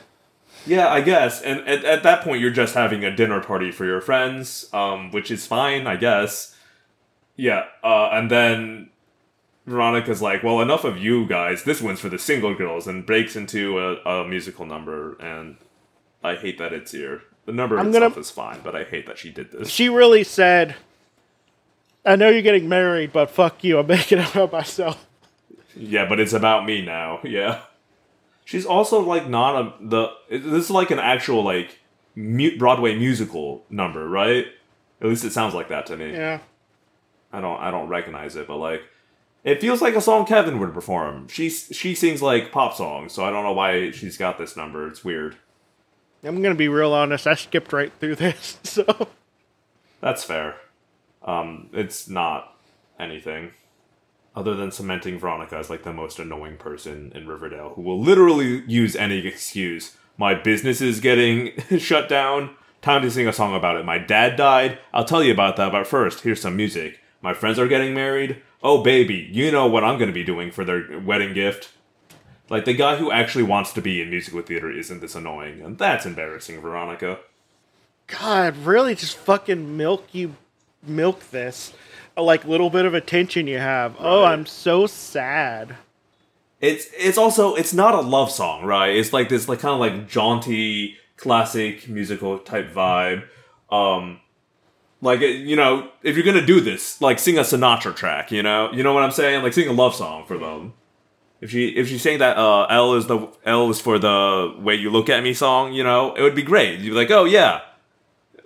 [0.66, 1.42] Yeah, I guess.
[1.42, 5.10] And at, at that point, you're just having a dinner party for your friends, um,
[5.12, 6.56] which is fine, I guess.
[7.36, 8.90] Yeah, uh, and then
[9.66, 11.64] Veronica's like, well, enough of you guys.
[11.64, 15.56] This one's for the single girls, and breaks into a, a musical number, and
[16.22, 17.22] I hate that it's here.
[17.46, 19.68] The number I'm itself gonna- is fine, but I hate that she did this.
[19.68, 20.76] She really said,
[22.04, 23.78] "I know you're getting married, but fuck you.
[23.78, 25.04] I'm making it about myself."
[25.74, 27.20] Yeah, but it's about me now.
[27.22, 27.60] Yeah.
[28.44, 30.08] She's also like not a the.
[30.30, 31.80] This is like an actual like
[32.14, 34.46] mu- Broadway musical number, right?
[35.00, 36.12] At least it sounds like that to me.
[36.12, 36.38] Yeah.
[37.32, 38.82] I don't I don't recognize it, but like
[39.46, 41.28] it feels like a song Kevin would perform.
[41.28, 44.88] She she sings like pop songs, so I don't know why she's got this number.
[44.88, 45.36] It's weird.
[46.24, 47.28] I'm gonna be real honest.
[47.28, 49.08] I skipped right through this, so
[50.00, 50.56] That's fair.
[51.24, 52.56] Um, it's not
[52.98, 53.52] anything
[54.34, 58.64] other than cementing Veronica as like the most annoying person in Riverdale who will literally
[58.66, 59.96] use any excuse.
[60.18, 62.56] My business is getting shut down.
[62.82, 63.84] Time to sing a song about it.
[63.84, 64.78] My dad died.
[64.92, 67.00] I'll tell you about that, but first, here's some music.
[67.22, 68.42] My friends are getting married.
[68.66, 71.70] Oh, baby, you know what I'm going to be doing for their wedding gift.
[72.50, 75.78] Like, the guy who actually wants to be in musical theater isn't this annoying, and
[75.78, 77.20] that's embarrassing, Veronica.
[78.08, 80.34] God, really, just fucking milk you,
[80.82, 81.74] milk this,
[82.16, 83.94] like little bit of attention you have.
[84.00, 85.76] Oh, I'm so sad.
[86.60, 88.96] It's it's also it's not a love song, right?
[88.96, 93.28] It's like this like kind of like jaunty classic musical type vibe.
[93.70, 94.20] Um
[95.06, 98.70] like you know, if you're to do this, like sing a Sinatra track, you know?
[98.72, 99.42] You know what I'm saying?
[99.42, 100.74] Like sing a love song for them.
[101.40, 104.74] If she if she's saying that uh L is the L is for the way
[104.74, 106.80] you look at me song, you know, it would be great.
[106.80, 107.60] You'd be like, "Oh yeah.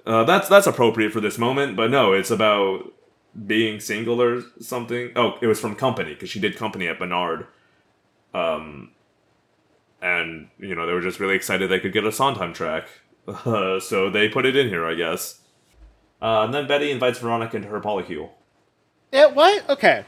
[0.07, 2.93] Uh, that's that's appropriate for this moment, but no, it's about
[3.47, 5.13] being single or something.
[5.15, 7.47] Oh, it was from Company because she did Company at Barnard.
[8.35, 8.91] Um,
[10.03, 12.89] and you know they were just really excited they could get a Sondheim track,
[13.29, 15.41] uh, so they put it in here, I guess.
[16.23, 18.31] Uh, and then Betty invites Veronica into her polycule.
[19.13, 19.69] Yeah, what?
[19.69, 20.05] Okay.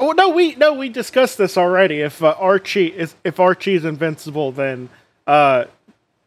[0.00, 2.00] Oh no, we no we discussed this already.
[2.00, 4.88] If uh, Archie is if Archie is invincible, then
[5.26, 5.64] uh,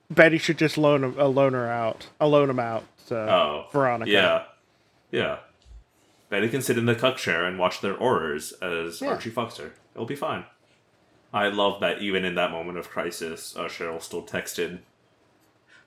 [0.10, 2.86] Betty should just loan him, uh, loan her out, uh, loan him out.
[3.08, 4.10] To Oh, Veronica.
[4.10, 4.44] Yeah,
[5.12, 5.38] yeah.
[6.30, 9.10] Betty can sit in the cuck chair and watch their auras as Yeah.
[9.10, 9.74] Archie fucks her.
[9.94, 10.46] It'll be fine.
[11.34, 14.80] I love that even in that moment of crisis, uh, Cheryl still texted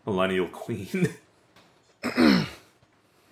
[0.07, 1.15] Millennial Queen.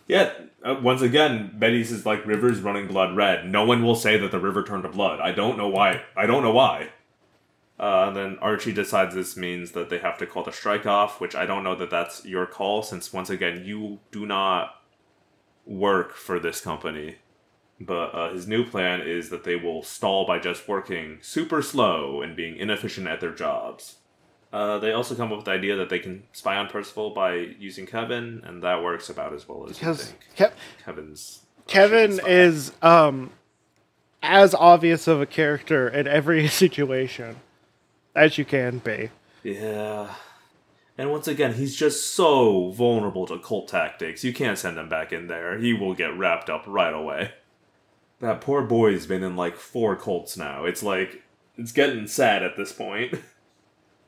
[0.06, 3.50] yeah, uh, once again, Betty's is like rivers running blood red.
[3.50, 5.20] No one will say that the river turned to blood.
[5.20, 6.02] I don't know why.
[6.16, 6.90] I don't know why.
[7.78, 11.20] Uh, and then Archie decides this means that they have to call the strike off,
[11.20, 14.80] which I don't know that that's your call, since once again you do not
[15.66, 17.16] work for this company.
[17.78, 22.22] But uh, his new plan is that they will stall by just working super slow
[22.22, 23.96] and being inefficient at their jobs.
[24.52, 27.34] Uh, they also come up with the idea that they can spy on Percival by
[27.34, 30.52] using Kevin, and that works about as well as because think.
[30.52, 33.30] Ke- Kevin's Kevin is um
[34.22, 37.36] as obvious of a character in every situation
[38.14, 39.10] as you can be.
[39.42, 40.14] Yeah.
[40.98, 44.24] And once again, he's just so vulnerable to cult tactics.
[44.24, 45.58] You can't send him back in there.
[45.58, 47.32] He will get wrapped up right away.
[48.20, 50.64] That poor boy's been in like four cults now.
[50.64, 51.22] It's like,
[51.58, 53.14] it's getting sad at this point.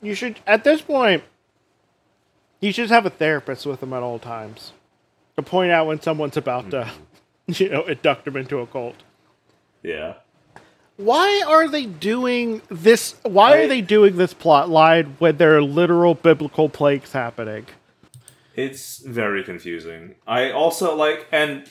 [0.02, 1.24] You should at this point
[2.60, 4.72] you should have a therapist with him at all times
[5.36, 6.90] to point out when someone's about to
[7.48, 7.52] mm-hmm.
[7.62, 8.96] you know induct him into a cult.
[9.82, 10.14] yeah.
[10.96, 13.14] Why are they doing this?
[13.22, 17.66] Why I- are they doing this plot line when there are literal biblical plagues happening?
[18.56, 20.16] It's very confusing.
[20.26, 21.68] I also like, and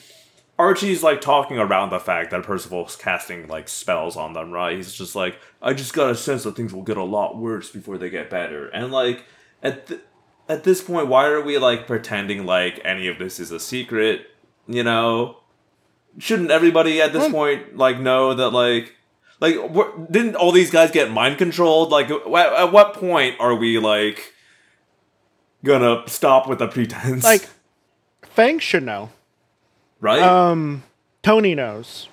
[0.60, 4.76] Archie's like talking around the fact that Percival's casting like spells on them, right?
[4.76, 7.70] He's just like, I just got a sense that things will get a lot worse
[7.70, 8.67] before they get better.
[8.70, 9.26] And like,
[9.62, 10.02] at th-
[10.50, 14.28] at this point, why are we like pretending like any of this is a secret?
[14.67, 15.38] You know,
[16.17, 17.32] shouldn't everybody at this Hmm.
[17.34, 18.93] point like know that like.
[19.39, 19.54] Like,
[20.12, 21.91] didn't all these guys get mind controlled?
[21.91, 24.34] Like, at what point are we like
[25.63, 27.24] gonna stop with the pretense?
[27.24, 27.48] Like,
[28.24, 29.12] Fang should know.
[30.00, 30.22] Right?
[30.22, 30.84] Um,
[31.24, 32.10] Tony knows.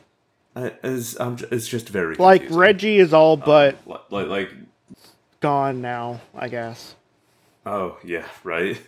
[0.57, 2.61] Uh, it's, I'm, it's just very Like confusing.
[2.61, 4.51] Reggie is all but Li- like, like,
[5.40, 6.20] gone now.
[6.35, 6.94] I guess.
[7.66, 8.81] oh yeah, right.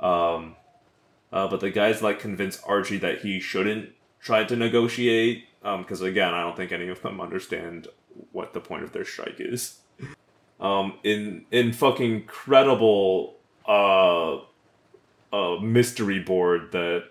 [0.00, 0.54] Um,
[1.32, 5.44] uh, but the guys like convince Archie that he shouldn't try to negotiate.
[5.64, 7.88] Um, because again, I don't think any of them understand
[8.32, 9.78] what the point of their strike is.
[10.60, 14.38] Um, in in fucking credible uh,
[15.32, 17.04] uh mystery board that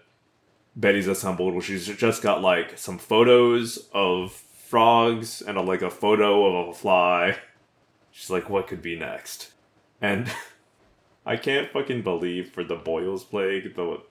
[0.78, 5.90] Betty's assembled, which she's just got like some photos of frogs and a, like a
[5.90, 7.38] photo of a fly.
[8.12, 9.54] She's like, what could be next?
[10.00, 10.32] And
[11.26, 14.02] I can't fucking believe for the Boils plague the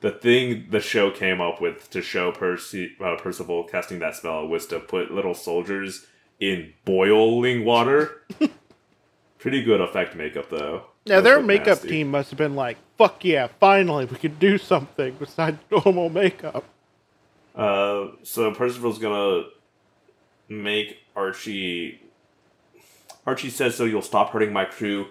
[0.00, 4.46] the thing the show came up with to show Percy uh, Percival casting that spell
[4.46, 6.06] was to put little soldiers
[6.40, 8.22] in boiling water.
[9.38, 10.86] Pretty good effect makeup though.
[11.16, 11.88] Those their makeup nasty.
[11.88, 13.48] team must have been like, "Fuck yeah!
[13.60, 16.64] Finally, we could do something besides normal makeup."
[17.54, 19.44] Uh, so Percival's gonna
[20.48, 22.00] make Archie.
[23.26, 25.06] Archie says, "So you'll stop hurting my crew."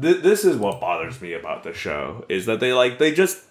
[0.00, 3.44] Th- this is what bothers me about the show is that they like they just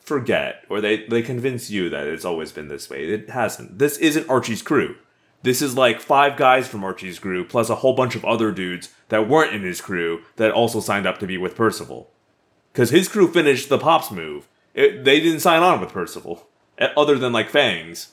[0.00, 3.04] forget or they they convince you that it's always been this way.
[3.04, 3.78] It hasn't.
[3.78, 4.96] This isn't Archie's crew.
[5.44, 8.88] This is like five guys from Archie's crew plus a whole bunch of other dudes
[9.10, 12.10] that weren't in his crew that also signed up to be with Percival.
[12.72, 14.48] Because his crew finished the Pops move.
[14.72, 18.12] It, they didn't sign on with Percival, eh, other than like Fangs.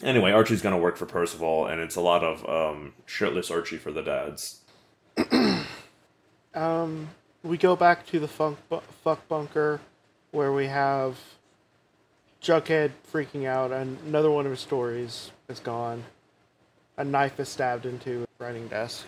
[0.00, 3.90] Anyway, Archie's gonna work for Percival, and it's a lot of um, shirtless Archie for
[3.90, 4.60] the dads.
[6.52, 7.10] Um,
[7.44, 9.80] we go back to the funk bu- fuck bunker,
[10.32, 11.16] where we have
[12.42, 16.02] Jughead freaking out, and another one of his stories is gone.
[16.96, 19.06] A knife is stabbed into his writing desk.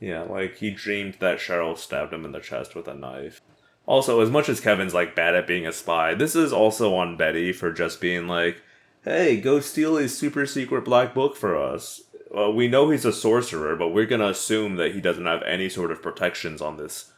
[0.00, 3.40] Yeah, like he dreamed that Cheryl stabbed him in the chest with a knife.
[3.86, 7.16] Also, as much as Kevin's like bad at being a spy, this is also on
[7.16, 8.62] Betty for just being like,
[9.04, 13.12] "Hey, go steal his super secret black book for us." Well, we know he's a
[13.12, 17.12] sorcerer, but we're gonna assume that he doesn't have any sort of protections on this,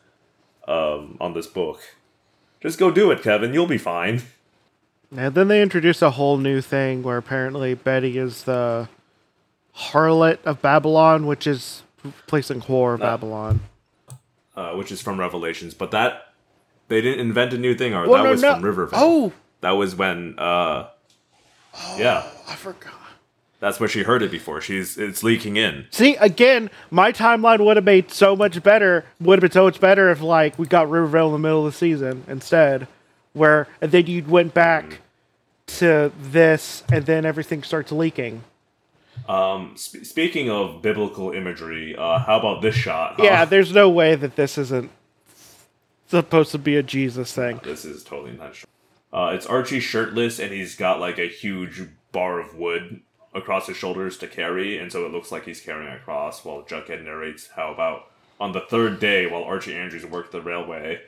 [0.69, 1.81] um, on this book.
[2.61, 3.55] Just go do it, Kevin.
[3.55, 4.23] You'll be fine.
[5.17, 8.89] And then they introduce a whole new thing where apparently Betty is the
[9.77, 11.83] harlot of Babylon, which is
[12.27, 13.61] placing whore of Babylon.
[14.57, 16.33] Uh, which is from Revelations, but that
[16.89, 18.55] they didn't invent a new thing, or Well, that no, was no.
[18.55, 18.99] from Rivervale.
[19.01, 20.89] Oh, that was when, uh,
[21.99, 22.27] yeah.
[22.49, 22.93] I forgot.
[23.59, 24.61] That's where she heard it before.
[24.61, 25.87] She's it's leaking in.
[25.91, 29.05] See, again, my timeline would have made so much better.
[29.21, 31.73] Would have been so much better if like we got Rivervale in the middle of
[31.73, 32.87] the season instead,
[33.33, 35.01] where and then you went back
[35.79, 38.43] to this, and then everything starts leaking.
[39.29, 43.17] Um, sp- speaking of biblical imagery, uh, how about this shot?
[43.19, 44.91] Yeah, there's no way that this isn't
[46.09, 47.61] supposed to be a Jesus thing.
[47.63, 48.69] This is totally not true.
[49.13, 53.01] Uh, it's Archie shirtless, and he's got like a huge bar of wood
[53.35, 56.45] across his shoulders to carry, and so it looks like he's carrying a cross.
[56.45, 61.01] While Jughead narrates how about on the third day, while Archie Andrews worked the railway.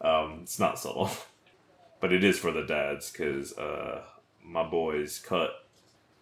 [0.00, 1.10] Um, it's not subtle,
[2.00, 4.02] but it is for the dads because uh,
[4.42, 5.59] my boys cut,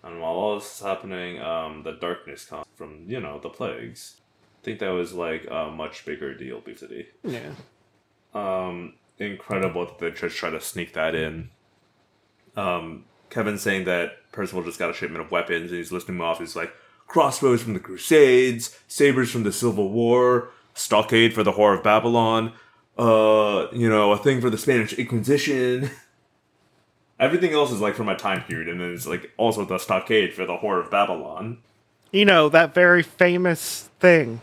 [0.02, 4.20] and while all this is happening, um, the darkness comes from you know the plagues.
[4.62, 7.52] I think that was like a much bigger deal, Beef City Yeah.
[8.34, 11.50] um, incredible that they just try to sneak that in.
[12.56, 16.22] Um, Kevin saying that Percival just got a shipment of weapons and he's listing them
[16.26, 16.38] off.
[16.40, 16.72] He's like
[17.06, 22.52] crossbows from the Crusades, sabers from the Civil War, stockade for the Whore of Babylon,
[22.98, 25.90] uh, you know, a thing for the Spanish Inquisition.
[27.20, 30.32] Everything else is like from a time period, and then it's like also the stockade
[30.34, 31.58] for the Whore of Babylon.
[32.10, 34.40] You know that very famous thing,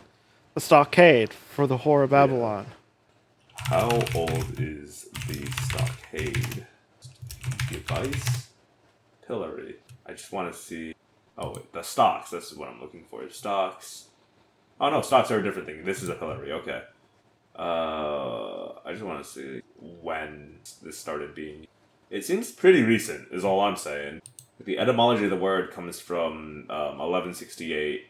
[0.54, 2.68] the stockade for the whore of Babylon.
[3.56, 6.68] How old is the stockade?
[7.70, 8.50] Device?
[9.28, 9.76] Pillory.
[10.06, 10.94] I just want to see.
[11.40, 12.30] Oh, wait, the stocks.
[12.30, 13.28] That's what I'm looking for.
[13.32, 14.10] Stocks.
[14.80, 15.84] Oh, no, stocks are a different thing.
[15.84, 16.52] This is a pillory.
[16.52, 16.84] Okay.
[17.58, 21.66] Uh, I just want to see when this started being.
[22.10, 24.22] It seems pretty recent, is all I'm saying.
[24.64, 28.08] The etymology of the word comes from um, 1168.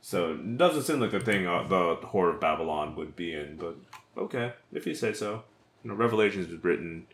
[0.00, 3.76] So it doesn't seem like the thing the Whore of Babylon would be in, but
[4.18, 5.44] okay, if you say so.
[5.82, 7.06] You know, Revelations was written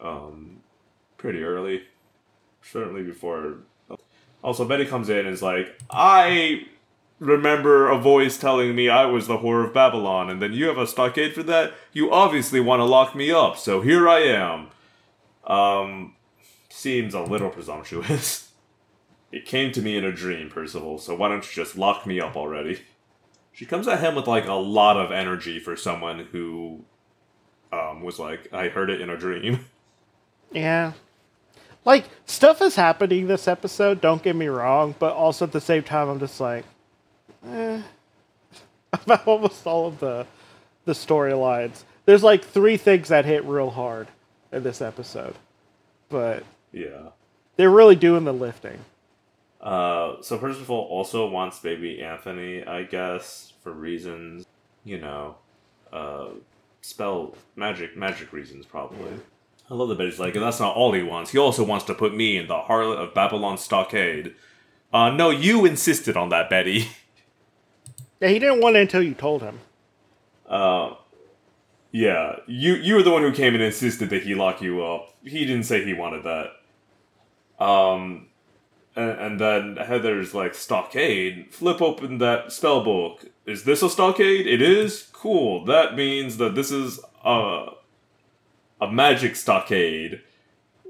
[0.00, 0.60] um,
[1.16, 1.82] pretty early,
[2.62, 3.58] certainly before.
[4.42, 6.66] Also, Betty comes in and is like, "I
[7.18, 10.78] remember a voice telling me I was the whore of Babylon, and then you have
[10.78, 11.74] a stockade for that.
[11.92, 14.68] You obviously want to lock me up, so here I am."
[15.46, 16.14] Um,
[16.70, 18.42] seems a little presumptuous.
[19.32, 22.20] It came to me in a dream, Percival, so why don't you just lock me
[22.20, 22.82] up already?
[23.50, 26.84] She comes at him with like a lot of energy for someone who
[27.72, 29.64] um, was like, I heard it in a dream.
[30.52, 30.92] Yeah.
[31.84, 35.82] Like, stuff is happening this episode, don't get me wrong, but also at the same
[35.82, 36.64] time, I'm just like,
[37.50, 37.82] eh.
[38.92, 40.28] About almost all of the,
[40.84, 41.82] the storylines.
[42.04, 44.06] There's like three things that hit real hard
[44.54, 45.34] in this episode,
[46.08, 47.10] but Yeah.
[47.56, 48.78] they're really doing the lifting.
[49.60, 54.46] Uh, so Percival also wants baby Anthony, I guess, for reasons,
[54.84, 55.36] you know,
[55.92, 56.26] uh,
[56.82, 59.12] spell magic, magic reasons probably.
[59.70, 61.30] I love that Betty's like, and that's not all he wants.
[61.30, 64.34] He also wants to put me in the harlot of Babylon stockade.
[64.92, 66.88] Uh, no, you insisted on that, Betty.
[68.20, 69.58] Yeah, he didn't want it until you told him.
[70.48, 70.94] Uh,
[71.94, 75.14] yeah, you you were the one who came and insisted that he lock you up.
[75.22, 77.64] He didn't say he wanted that.
[77.64, 78.26] Um,
[78.96, 81.54] and, and then Heather's like stockade.
[81.54, 83.26] Flip open that spell book.
[83.46, 84.48] Is this a stockade?
[84.48, 85.08] It is.
[85.12, 85.64] Cool.
[85.66, 87.66] That means that this is a
[88.80, 90.20] a magic stockade,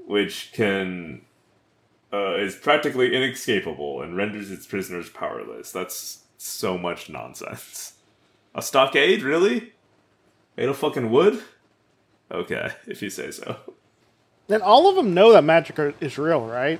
[0.07, 1.21] which can
[2.11, 5.71] uh, is practically inescapable and renders its prisoners powerless.
[5.71, 7.93] That's so much nonsense.
[8.55, 9.74] A stockade, really?
[10.57, 11.41] Made of fucking wood?
[12.31, 13.57] Okay, if you say so.
[14.47, 16.79] Then all of them know that magic are- is real, right?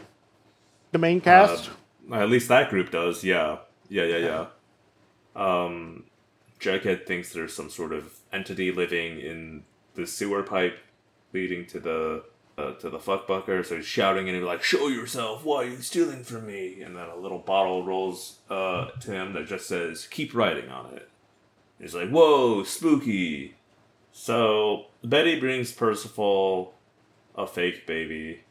[0.91, 1.69] The main cast?
[2.11, 3.57] Uh, at least that group does, yeah.
[3.89, 4.45] Yeah, yeah, yeah.
[5.35, 6.05] Um,
[6.59, 9.63] Jughead thinks there's some sort of entity living in
[9.95, 10.77] the sewer pipe
[11.33, 12.23] leading to the
[12.57, 15.43] uh, to the fuckbucker, so he's shouting and he's like, "Show yourself!
[15.43, 19.33] Why are you stealing from me?" And then a little bottle rolls uh, to him
[19.33, 21.09] that just says, "Keep writing on it."
[21.81, 23.54] He's like, "Whoa, spooky!"
[24.17, 26.73] So Betty brings Percival
[27.35, 28.43] a fake baby,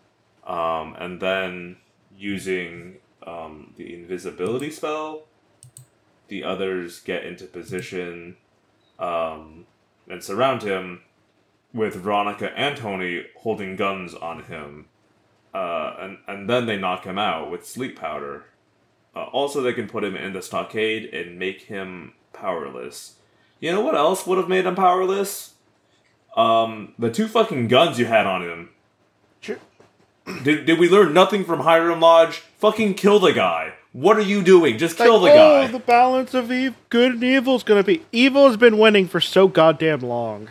[0.46, 1.78] um, and then
[2.16, 2.96] using
[3.26, 5.22] um, the invisibility spell,
[6.28, 8.36] the others get into position
[8.98, 9.64] um,
[10.06, 11.00] and surround him
[11.72, 14.84] with Veronica and Tony holding guns on him.
[15.54, 18.44] Uh, and, and then they knock him out with sleep powder.
[19.16, 23.14] Uh, also, they can put him in the stockade and make him powerless.
[23.60, 25.53] You know what else would have made him powerless?
[26.36, 28.70] Um, the two fucking guns you had on him.
[29.40, 29.58] Sure.
[30.42, 32.38] Did, did we learn nothing from Hiram Lodge?
[32.58, 33.74] Fucking kill the guy.
[33.92, 34.76] What are you doing?
[34.78, 35.66] Just kill Like, the oh, guy.
[35.68, 38.04] the balance of ev- good and evil is going to be.
[38.10, 40.48] Evil has been winning for so goddamn long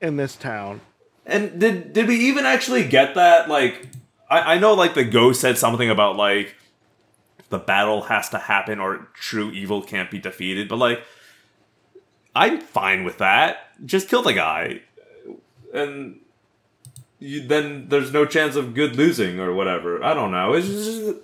[0.00, 0.80] in this town.
[1.26, 3.48] And did did we even actually get that?
[3.48, 3.88] Like,
[4.30, 6.54] I, I know like the ghost said something about like
[7.48, 10.68] the battle has to happen or true evil can't be defeated.
[10.68, 11.02] But like,
[12.34, 13.68] I'm fine with that.
[13.84, 14.82] Just kill the guy,
[15.72, 16.20] and
[17.18, 20.02] you, then there's no chance of good losing or whatever.
[20.02, 20.52] I don't know.
[20.54, 21.16] It's just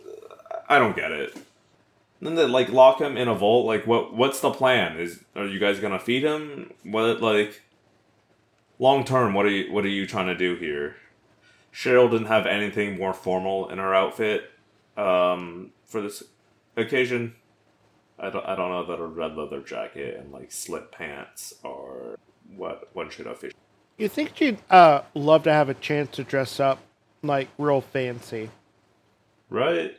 [0.68, 1.36] I don't get it.
[2.20, 3.66] Then they like lock him in a vault.
[3.66, 4.14] Like, what?
[4.14, 4.99] What's the plan?
[4.99, 6.72] Is are you guys gonna feed him?
[6.82, 7.62] What like?
[8.80, 10.96] Long term, what are you what are you trying to do here?
[11.72, 14.51] Cheryl didn't have anything more formal in her outfit
[14.96, 16.22] um, for this
[16.76, 17.34] occasion.
[18.18, 22.18] I don't, I don't know that a red leather jacket and like slip pants are
[22.57, 23.55] what one should officially.
[23.99, 26.78] You think she'd uh, love to have a chance to dress up
[27.22, 28.51] like real fancy?
[29.51, 29.96] Right?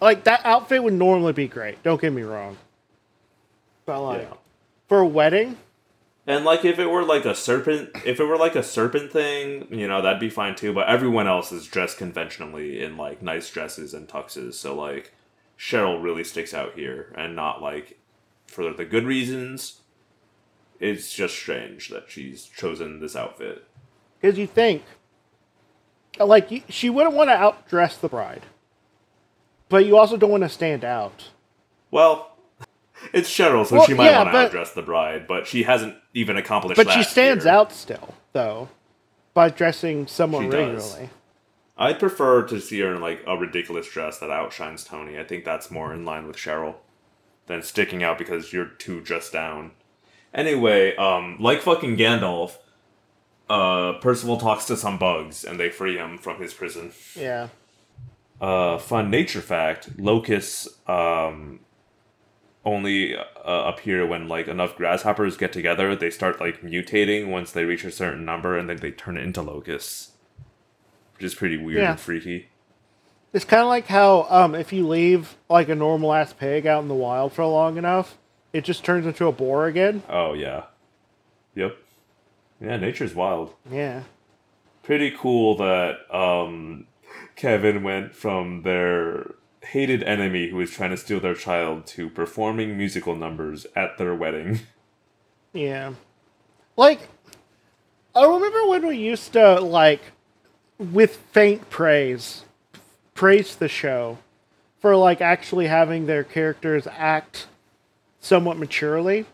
[0.00, 1.82] Like that outfit would normally be great.
[1.82, 2.58] Don't get me wrong.
[3.86, 4.36] But like Yeah.
[4.88, 5.56] for a wedding,
[6.28, 9.68] And like if it were like a serpent, if it were like a serpent thing,
[9.70, 10.72] you know, that'd be fine too.
[10.74, 15.12] But everyone else is dressed conventionally in like nice dresses and tuxes, so like
[15.58, 17.98] Cheryl really sticks out here, and not like
[18.48, 19.80] for the good reasons.
[20.80, 23.64] It's just strange that she's chosen this outfit.
[24.20, 24.82] because you think,
[26.18, 28.42] like, she wouldn't want to outdress the bride,
[29.68, 31.30] but you also don't want to stand out.
[31.90, 32.36] Well,
[33.12, 35.94] it's Cheryl, so Well, she might yeah, want to outdress the bride, but she hasn't
[36.14, 36.76] even accomplished.
[36.82, 38.68] But she stands out still, though,
[39.34, 40.84] by dressing somewhat She does.
[40.92, 41.10] regularly.
[41.78, 45.18] I'd prefer to see her in like a ridiculous dress that outshines Tony.
[45.18, 46.76] I think that's more in line with Cheryl
[47.46, 49.72] than sticking out because you're too dressed down.
[50.36, 52.58] Anyway, um, like fucking Gandalf,
[53.48, 56.92] uh, Percival talks to some bugs and they free him from his prison.
[57.16, 57.48] Yeah.
[58.40, 61.60] Uh, fun nature fact: locusts um,
[62.66, 65.96] only uh, appear when like enough grasshoppers get together.
[65.96, 69.40] They start like mutating once they reach a certain number, and then they turn into
[69.40, 70.10] locusts,
[71.14, 71.92] which is pretty weird Yeah.
[71.92, 72.48] and freaky.
[73.32, 76.82] It's kind of like how um, if you leave like a normal ass pig out
[76.82, 78.18] in the wild for long enough,
[78.56, 80.02] it just turns into a boar again.
[80.08, 80.64] Oh yeah,
[81.54, 81.76] yep,
[82.60, 82.76] yeah.
[82.76, 83.54] Nature's wild.
[83.70, 84.04] Yeah.
[84.82, 86.86] Pretty cool that um,
[87.34, 92.78] Kevin went from their hated enemy who was trying to steal their child to performing
[92.78, 94.60] musical numbers at their wedding.
[95.52, 95.94] Yeah.
[96.76, 97.08] Like,
[98.14, 100.02] I remember when we used to, like,
[100.78, 102.44] with faint praise,
[103.14, 104.18] praise the show
[104.78, 107.46] for, like, actually having their characters act
[108.20, 109.26] somewhat maturely.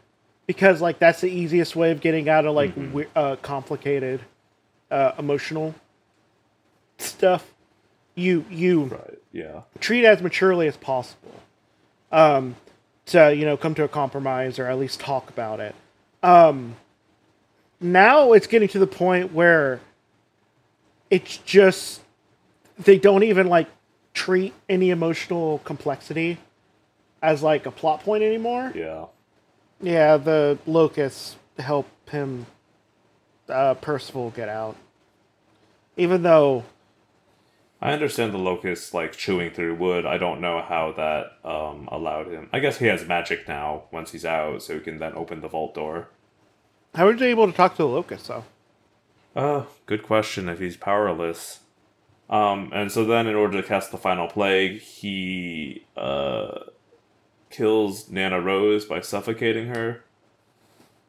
[0.47, 4.21] Because, like, that's the easiest way of getting out of, like, wi- uh, complicated
[4.91, 5.75] uh, emotional
[6.99, 7.53] stuff.
[8.15, 9.19] You, you Right.
[9.33, 9.63] Yeah.
[9.81, 11.41] treat as maturely as possible
[12.11, 12.57] um,
[13.07, 15.75] to you know come to a compromise or at least talk about it
[16.23, 16.77] um,
[17.81, 19.81] now it's getting to the point where
[21.11, 22.03] it's just
[22.79, 23.69] they don't even like
[24.13, 26.37] treat any emotional complexity
[27.23, 29.07] as like a plot point anymore Yeah.
[29.81, 32.47] yeah the locusts help him
[33.49, 34.77] uh, percival get out
[35.97, 36.65] even though
[37.81, 40.07] I understand the locusts like chewing through wood.
[40.07, 42.49] I don't know how that um, allowed him.
[42.53, 45.49] I guess he has magic now once he's out, so he can then open the
[45.49, 46.07] vault door.
[46.95, 48.45] how were they able to talk to the locust though
[49.35, 50.49] Uh, good question.
[50.49, 51.59] If he's powerless,
[52.31, 56.61] um, and so then in order to cast the final plague, he uh
[57.53, 60.03] kills Nana Rose by suffocating her,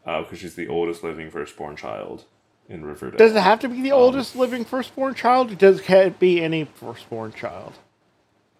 [0.05, 2.25] uh, because she's the oldest living firstborn child
[2.69, 3.17] in Riverdale.
[3.17, 5.51] Does it have to be the oldest living firstborn child?
[5.51, 7.73] Or does it can't be any firstborn child?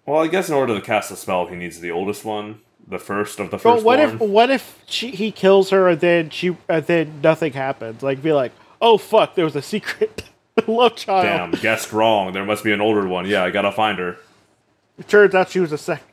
[0.06, 3.00] well, I guess in order to cast a spell, he needs the oldest one, the
[3.00, 3.84] first of the But firstborn.
[3.86, 8.04] what if what if she, he kills her and then she and then nothing happens?
[8.04, 10.24] Like be like, oh fuck, there was a secret
[10.68, 11.52] love child.
[11.54, 12.34] Damn, guessed wrong.
[12.34, 13.26] There must be an older one.
[13.28, 14.18] Yeah, I gotta find her.
[15.00, 16.04] It turns out she was a sec.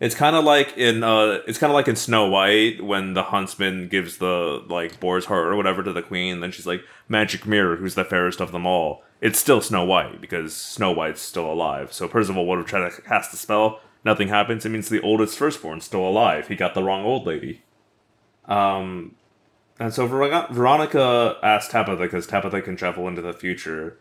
[0.00, 3.22] It's kind of like in uh, it's kind of like in Snow White when the
[3.22, 6.40] huntsman gives the like boar's heart or whatever to the queen.
[6.40, 10.20] Then she's like, "Magic mirror, who's the fairest of them all?" It's still Snow White
[10.20, 11.92] because Snow White's still alive.
[11.92, 13.80] So Percival would have tried to cast the spell.
[14.04, 14.66] Nothing happens.
[14.66, 16.48] It means the oldest firstborn's still alive.
[16.48, 17.62] He got the wrong old lady.
[18.46, 19.14] Um,
[19.78, 23.98] and so Ver- Veronica asked Tabitha because Tabitha can travel into the future.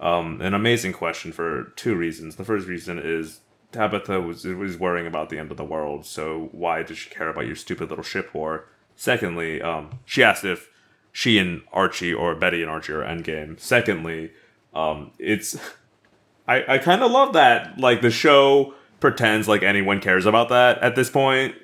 [0.00, 2.36] Um, an amazing question for two reasons.
[2.36, 3.40] The first reason is
[3.74, 7.28] Tabitha was was worrying about the end of the world, so why does she care
[7.28, 8.66] about your stupid little ship war?
[8.94, 10.70] Secondly, um, she asked if
[11.10, 13.58] she and Archie or Betty and Archie are endgame.
[13.58, 14.30] Secondly,
[14.74, 15.56] um, it's
[16.48, 20.78] I I kind of love that like the show pretends like anyone cares about that
[20.78, 21.56] at this point.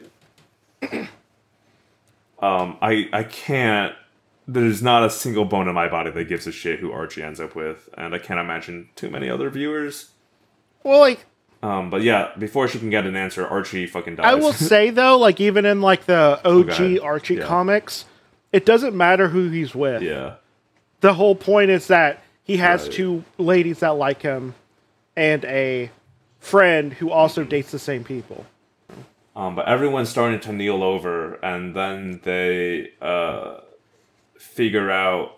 [0.82, 1.08] um,
[2.82, 3.94] I I can't.
[4.48, 7.38] There's not a single bone in my body that gives a shit who Archie ends
[7.38, 10.10] up with, and I can't imagine too many other viewers.
[10.82, 11.26] Well, like
[11.62, 14.24] Um, but yeah, before she can get an answer, Archie fucking dies.
[14.26, 16.98] I will say though, like even in like the OG ahead.
[17.00, 17.46] Archie Yeah.
[17.46, 18.06] comics,
[18.52, 20.02] it doesn't matter who he's with.
[20.02, 20.34] yeah.
[21.00, 22.92] The whole point is that he has Right.
[22.92, 24.54] two ladies that like him
[25.16, 25.90] and a
[26.40, 28.44] friend who also dates the same people.
[29.36, 33.60] Um, but everyone's starting to kneel over, and then they uh,
[34.38, 35.36] figure out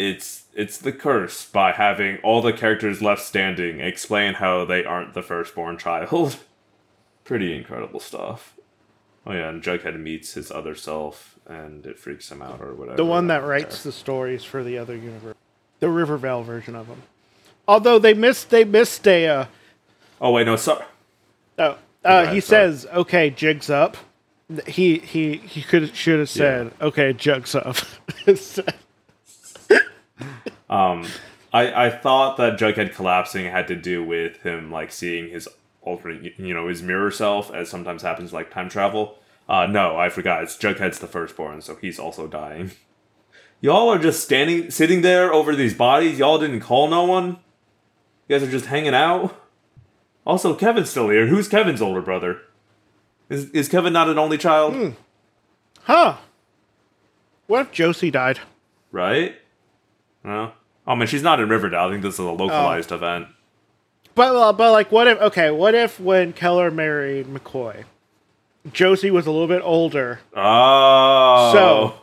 [0.00, 5.14] it's it's the curse by having all the characters left standing explain how they aren't
[5.14, 6.36] the firstborn child.
[7.24, 8.54] Pretty incredible stuff.
[9.26, 12.96] Oh yeah, and Jughead meets his other self, and it freaks him out or whatever.
[12.96, 15.36] The one that writes the stories for the other universe,
[15.78, 17.02] the Rivervale version of him.
[17.68, 19.26] Although they missed, they missed a.
[19.28, 19.44] Uh,
[20.22, 20.84] Oh wait, no, sorry.
[21.58, 22.72] oh, uh, he sorry.
[22.72, 23.96] says, "Okay, jigs up."
[24.66, 27.76] He he he could should have said, "Okay, jugs up."
[30.70, 31.06] Um,
[31.52, 35.48] I I thought that Jughead collapsing had to do with him like seeing his
[35.82, 39.18] alternate, you know, his mirror self, as sometimes happens like time travel.
[39.48, 40.44] Uh, no, I forgot.
[40.44, 42.70] It's Jughead's the firstborn, so he's also dying.
[43.60, 46.18] Y'all are just standing, sitting there over these bodies.
[46.18, 47.38] Y'all didn't call no one.
[48.26, 49.36] You guys are just hanging out.
[50.24, 51.26] Also, Kevin's still here.
[51.26, 52.40] Who's Kevin's older brother?
[53.28, 54.94] Is is Kevin not an only child?
[55.82, 56.16] huh?
[57.48, 58.40] What if Josie died?
[58.92, 59.36] Right?
[60.22, 60.52] No.
[60.90, 61.86] Oh man, she's not in Riverdale.
[61.86, 63.28] I think this is a localized event.
[64.16, 65.20] But uh, but like, what if?
[65.20, 67.84] Okay, what if when Keller married McCoy,
[68.72, 71.52] Josie was a little bit older, Oh.
[71.52, 71.94] So-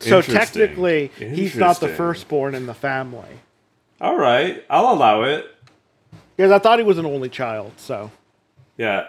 [0.00, 3.40] so technically he's not the firstborn in the family.
[4.00, 5.46] All right, I'll allow it.
[6.36, 7.72] Because I thought he was an only child.
[7.78, 8.10] So
[8.76, 9.06] Yeah.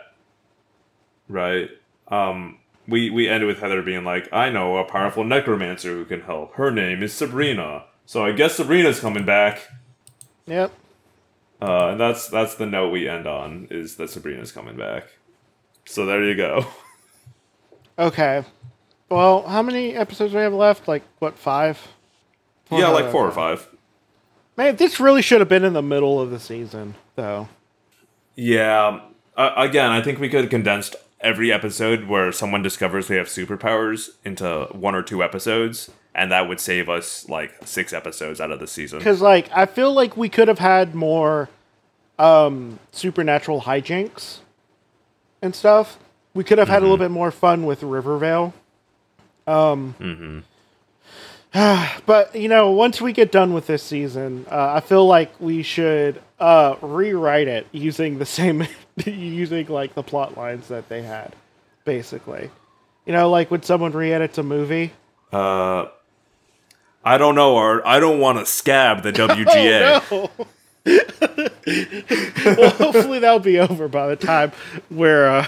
[1.27, 1.69] Right.
[2.07, 2.57] Um.
[2.87, 6.55] We we ended with Heather being like, "I know a powerful necromancer who can help.
[6.55, 7.85] Her name is Sabrina.
[8.05, 9.67] So I guess Sabrina's coming back."
[10.45, 10.71] yep.
[11.61, 15.05] Uh, and that's that's the note we end on is that Sabrina's coming back.
[15.85, 16.65] So there you go.
[17.99, 18.43] Okay.
[19.09, 20.87] Well, how many episodes do we have left?
[20.87, 21.37] Like what?
[21.37, 21.87] Five.
[22.71, 23.67] yeah, like four or five.
[24.57, 27.47] Man, this really should have been in the middle of the season, though.
[28.35, 29.01] Yeah.
[29.35, 33.27] Uh, again, I think we could have condensed every episode where someone discovers they have
[33.27, 38.51] superpowers into one or two episodes, and that would save us like six episodes out
[38.51, 38.99] of the season.
[38.99, 41.49] Because like I feel like we could have had more
[42.19, 44.39] um, supernatural hijinks
[45.41, 45.97] and stuff.
[46.33, 48.53] We could have had a little bit more fun with Rivervale.
[49.47, 50.43] Um,
[52.05, 55.63] but you know, once we get done with this season, uh, I feel like we
[55.63, 58.67] should uh, rewrite it using the same,
[59.05, 61.33] using like the plot lines that they had,
[61.85, 62.49] basically.
[63.05, 64.91] You know, like when someone re-edits a movie.
[65.31, 65.85] Uh,
[67.03, 70.01] I don't know, or I don't want to scab the WGA.
[70.11, 70.47] Oh, no.
[72.57, 74.51] well, hopefully that'll be over by the time
[74.89, 75.47] where, uh,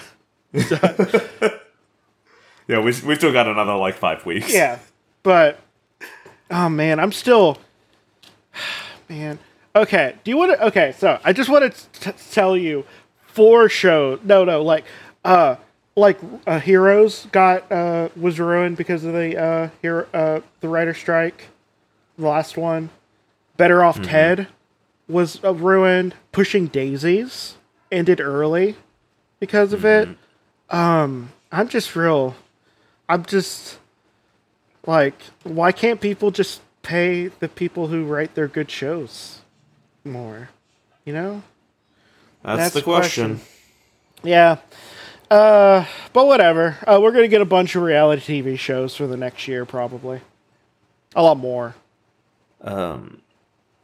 [2.68, 4.54] Yeah, we we still got another like five weeks.
[4.54, 4.78] yeah.
[5.24, 5.60] But,
[6.52, 7.58] oh man, I'm still,
[9.10, 9.40] man.
[9.76, 10.68] Okay, do you want to?
[10.68, 12.86] Okay, so I just want to t- tell you
[13.26, 14.20] four shows.
[14.24, 14.86] No, no, like,
[15.26, 15.56] uh,
[15.96, 20.94] like uh, Heroes got uh was ruined because of the uh hero uh the writer
[20.94, 21.50] strike.
[22.18, 22.90] The last one,
[23.58, 24.48] Better Off Ted,
[25.08, 26.14] was uh, ruined.
[26.32, 27.56] Pushing Daisies
[27.92, 28.76] ended early
[29.40, 30.10] because of it.
[30.70, 32.36] Um, I'm just real.
[33.10, 33.78] I'm just
[34.86, 39.42] like, why can't people just pay the people who write their good shows
[40.06, 40.50] more?
[41.06, 41.44] You know?
[42.44, 43.36] that's, That's the question.
[43.38, 43.48] question.
[44.24, 44.58] Yeah.
[45.30, 46.78] Uh, but whatever.
[46.86, 50.22] Uh, we're gonna get a bunch of reality TV shows for the next year, probably.
[51.16, 51.76] A lot more.
[52.62, 53.22] Um,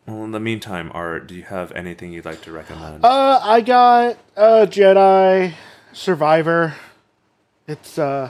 [0.05, 3.03] well, in the meantime, Art, do you have anything you'd like to recommend?
[3.03, 5.53] Uh, I got uh Jedi
[5.93, 6.75] Survivor.
[7.67, 8.29] It's uh,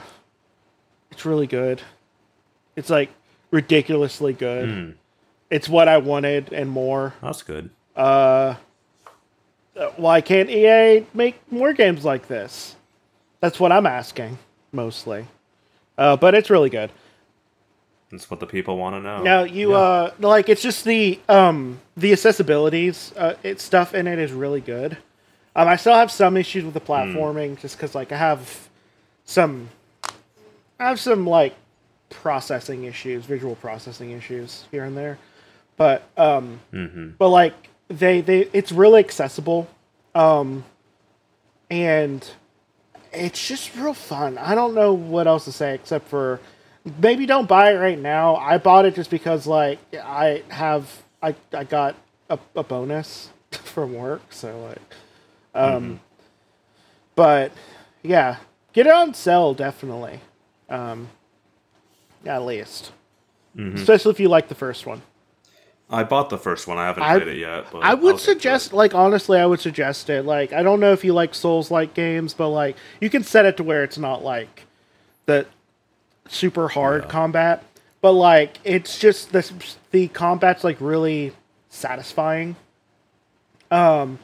[1.10, 1.82] it's really good.
[2.76, 3.10] It's like
[3.50, 4.68] ridiculously good.
[4.68, 4.90] Hmm.
[5.50, 7.14] It's what I wanted and more.
[7.22, 7.70] that's good.
[7.96, 8.54] Uh,
[9.96, 12.76] why can't EA make more games like this?
[13.40, 14.38] That's what I'm asking
[14.72, 15.26] mostly.
[15.96, 16.90] Uh, but it's really good.
[18.10, 19.22] That's what the people want to know.
[19.22, 24.18] Now you uh like it's just the um the accessibilities uh it stuff in it
[24.18, 24.96] is really good.
[25.54, 28.68] Um I still have some issues with the platforming just cuz like I have
[29.24, 29.68] some
[30.80, 31.54] I have some like
[32.08, 35.18] processing issues, visual processing issues here and there.
[35.76, 36.58] But um
[37.16, 37.54] but like
[37.90, 39.68] they they it's really accessible.
[40.14, 40.64] Um
[41.70, 42.26] and
[43.12, 44.38] it's just real fun.
[44.38, 46.40] I don't know what else to say except for
[47.00, 48.36] maybe don't buy it right now.
[48.36, 51.96] I bought it just because like I have I I got
[52.28, 54.78] a, a bonus from work, so like,
[55.54, 56.00] um,
[57.16, 57.52] but
[58.02, 58.36] yeah,
[58.72, 60.20] get it on sale definitely,
[60.68, 61.08] um,
[62.24, 62.92] at least,
[63.74, 65.02] especially if you like the first one.
[65.92, 66.78] I bought the first one.
[66.78, 67.66] I haven't I- played it yet.
[67.72, 70.24] But I I'll would suggest, like, honestly, I would suggest it.
[70.24, 73.44] Like, I don't know if you like Souls like games, but like, you can set
[73.44, 74.66] it to where it's not like
[75.26, 75.46] the
[76.28, 77.08] super hard Yeah.
[77.08, 77.64] combat,
[78.00, 79.50] but like, it's just the
[79.90, 81.32] the combat's like really
[81.68, 82.54] satisfying.
[83.70, 84.18] Um,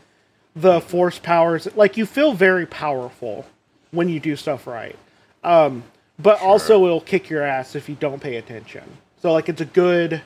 [0.55, 3.47] the force powers, like, you feel very powerful
[3.91, 4.97] when you do stuff right.
[5.45, 5.85] Um,
[6.19, 8.85] but also it'll kick your ass if you don't pay attention.
[9.21, 10.23] So like, it's a good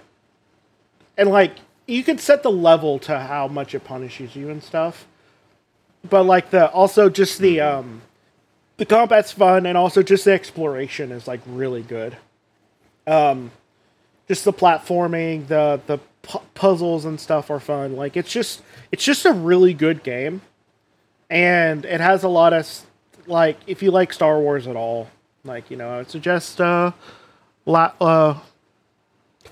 [1.16, 1.52] and like
[1.86, 5.06] you can set the level to how much it punishes you and stuff.
[6.08, 8.02] But like the also just the um
[8.76, 12.16] the combat's fun and also just the exploration is like really good.
[13.06, 13.50] Um
[14.28, 17.96] just the platforming the the pu- puzzles and stuff are fun.
[17.96, 20.42] Like it's just it's just a really good game.
[21.28, 22.66] And it has a lot of
[23.26, 25.08] like if you like star wars at all
[25.44, 26.90] like you know i would suggest uh
[27.64, 28.38] la- uh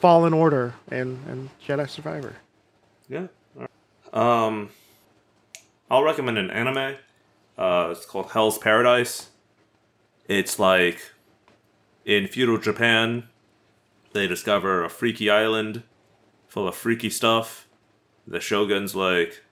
[0.01, 2.37] Fallen Order and and Jedi Survivor.
[3.09, 3.27] Yeah.
[4.13, 4.71] Um,
[5.91, 6.97] I'll recommend an anime.
[7.57, 9.31] Uh, it's called Hell's Paradise.
[10.27, 11.13] It's like
[12.05, 13.29] in feudal Japan,
[14.13, 15.83] they discover a freaky island
[16.47, 17.67] full of freaky stuff.
[18.27, 19.43] The shogun's like,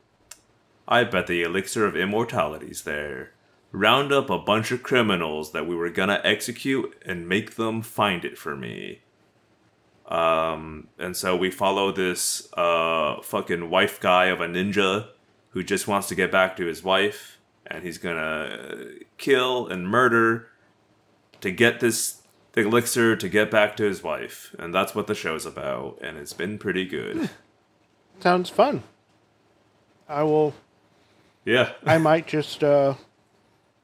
[0.88, 3.32] I bet the elixir of immortality's there.
[3.72, 8.24] Round up a bunch of criminals that we were gonna execute and make them find
[8.24, 9.00] it for me.
[10.08, 15.08] Um, and so we follow this uh, fucking wife guy of a ninja
[15.50, 18.86] who just wants to get back to his wife, and he's gonna
[19.18, 20.48] kill and murder
[21.40, 25.14] to get this the elixir to get back to his wife, and that's what the
[25.14, 27.28] show's about, and it's been pretty good.
[28.20, 28.82] Sounds fun.
[30.08, 30.54] I will.
[31.44, 32.62] yeah, I might just.
[32.62, 32.94] uh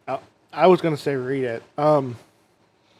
[0.06, 0.18] I,
[0.52, 1.62] I was gonna say read it.
[1.76, 2.16] Um.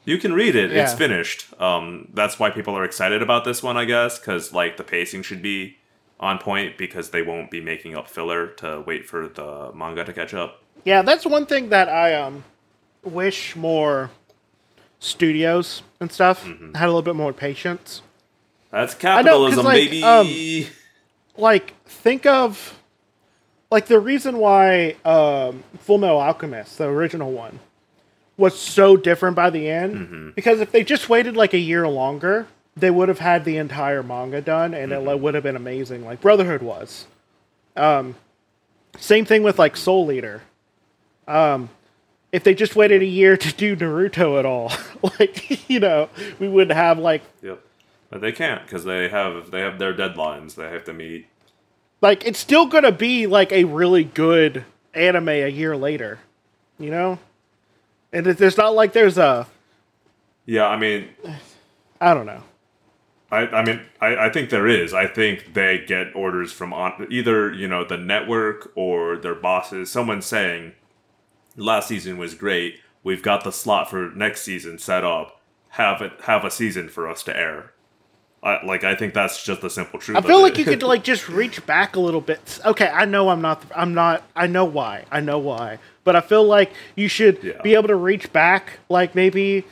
[0.05, 1.46] You can read it; it's finished.
[1.61, 5.22] Um, that's why people are excited about this one, I guess, because like the pacing
[5.22, 5.76] should be
[6.20, 10.12] on point because they won't be making up filler to wait for the manga to
[10.12, 10.62] catch up.
[10.84, 12.44] Yeah, that's one thing that I um
[13.05, 14.11] wish more
[15.00, 16.74] studios and stuff Mm-hmm.
[16.74, 18.03] had a little bit more patience.
[18.70, 20.03] That's capitalism, like, baby.
[20.03, 20.26] um,
[21.36, 22.78] Like, think of
[23.70, 27.59] like the reason why um, Full Metal Alchemist, the original one,
[28.36, 30.30] was so different by the end Mm-hmm.
[30.30, 34.02] because if they just waited like a year longer, they would have had the entire
[34.02, 35.08] manga done, and Mm-hmm.
[35.08, 37.06] it would have been amazing, like Brotherhood was.
[37.76, 38.16] Um,
[38.98, 40.42] same thing with like Soul Eater.
[41.28, 41.68] Um,
[42.32, 44.72] if they just waited a year to do Naruto at all,
[45.18, 46.08] like you know,
[46.38, 47.60] we would have like Yep.
[48.10, 51.26] But they can't because they have they have their deadlines they have to meet.
[52.02, 54.64] like it's still gonna be like a really good
[54.94, 56.18] anime a year later,
[56.78, 57.18] you know.
[58.12, 59.46] And there's not like there's a
[60.44, 61.08] Yeah, I mean,
[62.00, 62.42] I don't know.
[63.30, 64.92] I, I mean, I, I think there is.
[64.92, 69.90] I think they get orders from on, either you know the network or their bosses.
[69.90, 70.72] Someone saying,
[71.56, 72.80] "Last season was great.
[73.02, 75.40] We've got the slot for next season set up.
[75.70, 77.72] Have it have a season for us to air."
[78.42, 80.18] I, like I think that's just the simple truth.
[80.18, 82.60] I feel like you could like just reach back a little bit.
[82.66, 83.64] Okay, I know I'm not.
[83.74, 84.24] I'm not.
[84.36, 85.04] I know why.
[85.10, 85.78] I know why.
[86.05, 87.61] But I feel like you should Yeah.
[87.62, 89.64] be able to reach back, like maybe,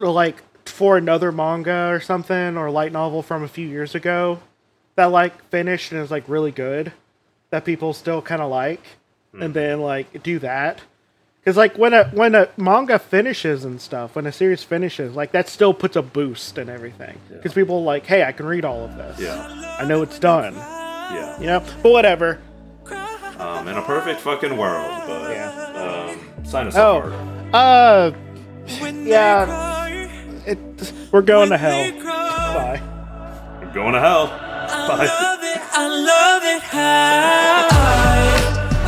[0.00, 4.40] like for another manga or something or light novel from a few years ago
[4.96, 6.92] that like finished and is like really good
[7.50, 8.80] that people still kind of like,
[9.32, 9.42] Hmm.
[9.42, 10.80] and then like do that.
[11.40, 15.30] Because like when a when a manga finishes and stuff, when a series finishes, like
[15.30, 17.16] that still puts a boost and everything.
[17.30, 19.20] Because people are like, hey, I can read all of this.
[19.20, 20.54] yeah, I know it's done.
[20.54, 21.38] yeah.
[21.40, 22.40] You know, but whatever.
[23.38, 25.25] Um, in a perfect fucking world, but Yeah.
[26.56, 26.98] Sign us Oh.
[27.52, 27.54] up.
[27.54, 28.10] Uh,
[28.80, 29.44] When Yeah.
[29.44, 30.08] they cry,
[30.46, 30.92] it.
[31.12, 31.70] We're going to hell.
[31.84, 32.80] they cry, Bye.
[33.60, 34.30] We're going to hell.
[34.32, 35.04] I Bye.
[35.04, 38.16] love it, I love it how I,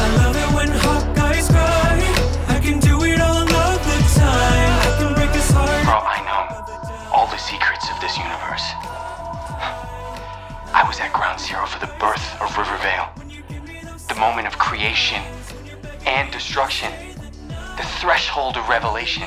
[0.00, 2.00] I love it when hot guys cry.
[2.48, 4.72] I can do it all of the time.
[4.88, 5.84] I can break his heart.
[5.84, 8.64] Bro, I know all the secrets of this universe.
[10.72, 13.12] I was at ground zero for the birth of Rivervale.
[14.08, 15.20] The moment of creation
[16.06, 16.90] and destruction
[18.01, 19.24] threshold of revelation.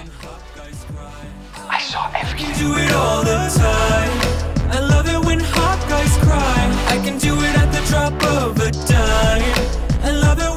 [1.69, 2.51] I saw everything.
[2.51, 4.71] I do it all the time.
[4.71, 6.61] I love it when hot guys cry.
[6.87, 10.03] I can do it at the drop of a dime.
[10.03, 10.50] I love it.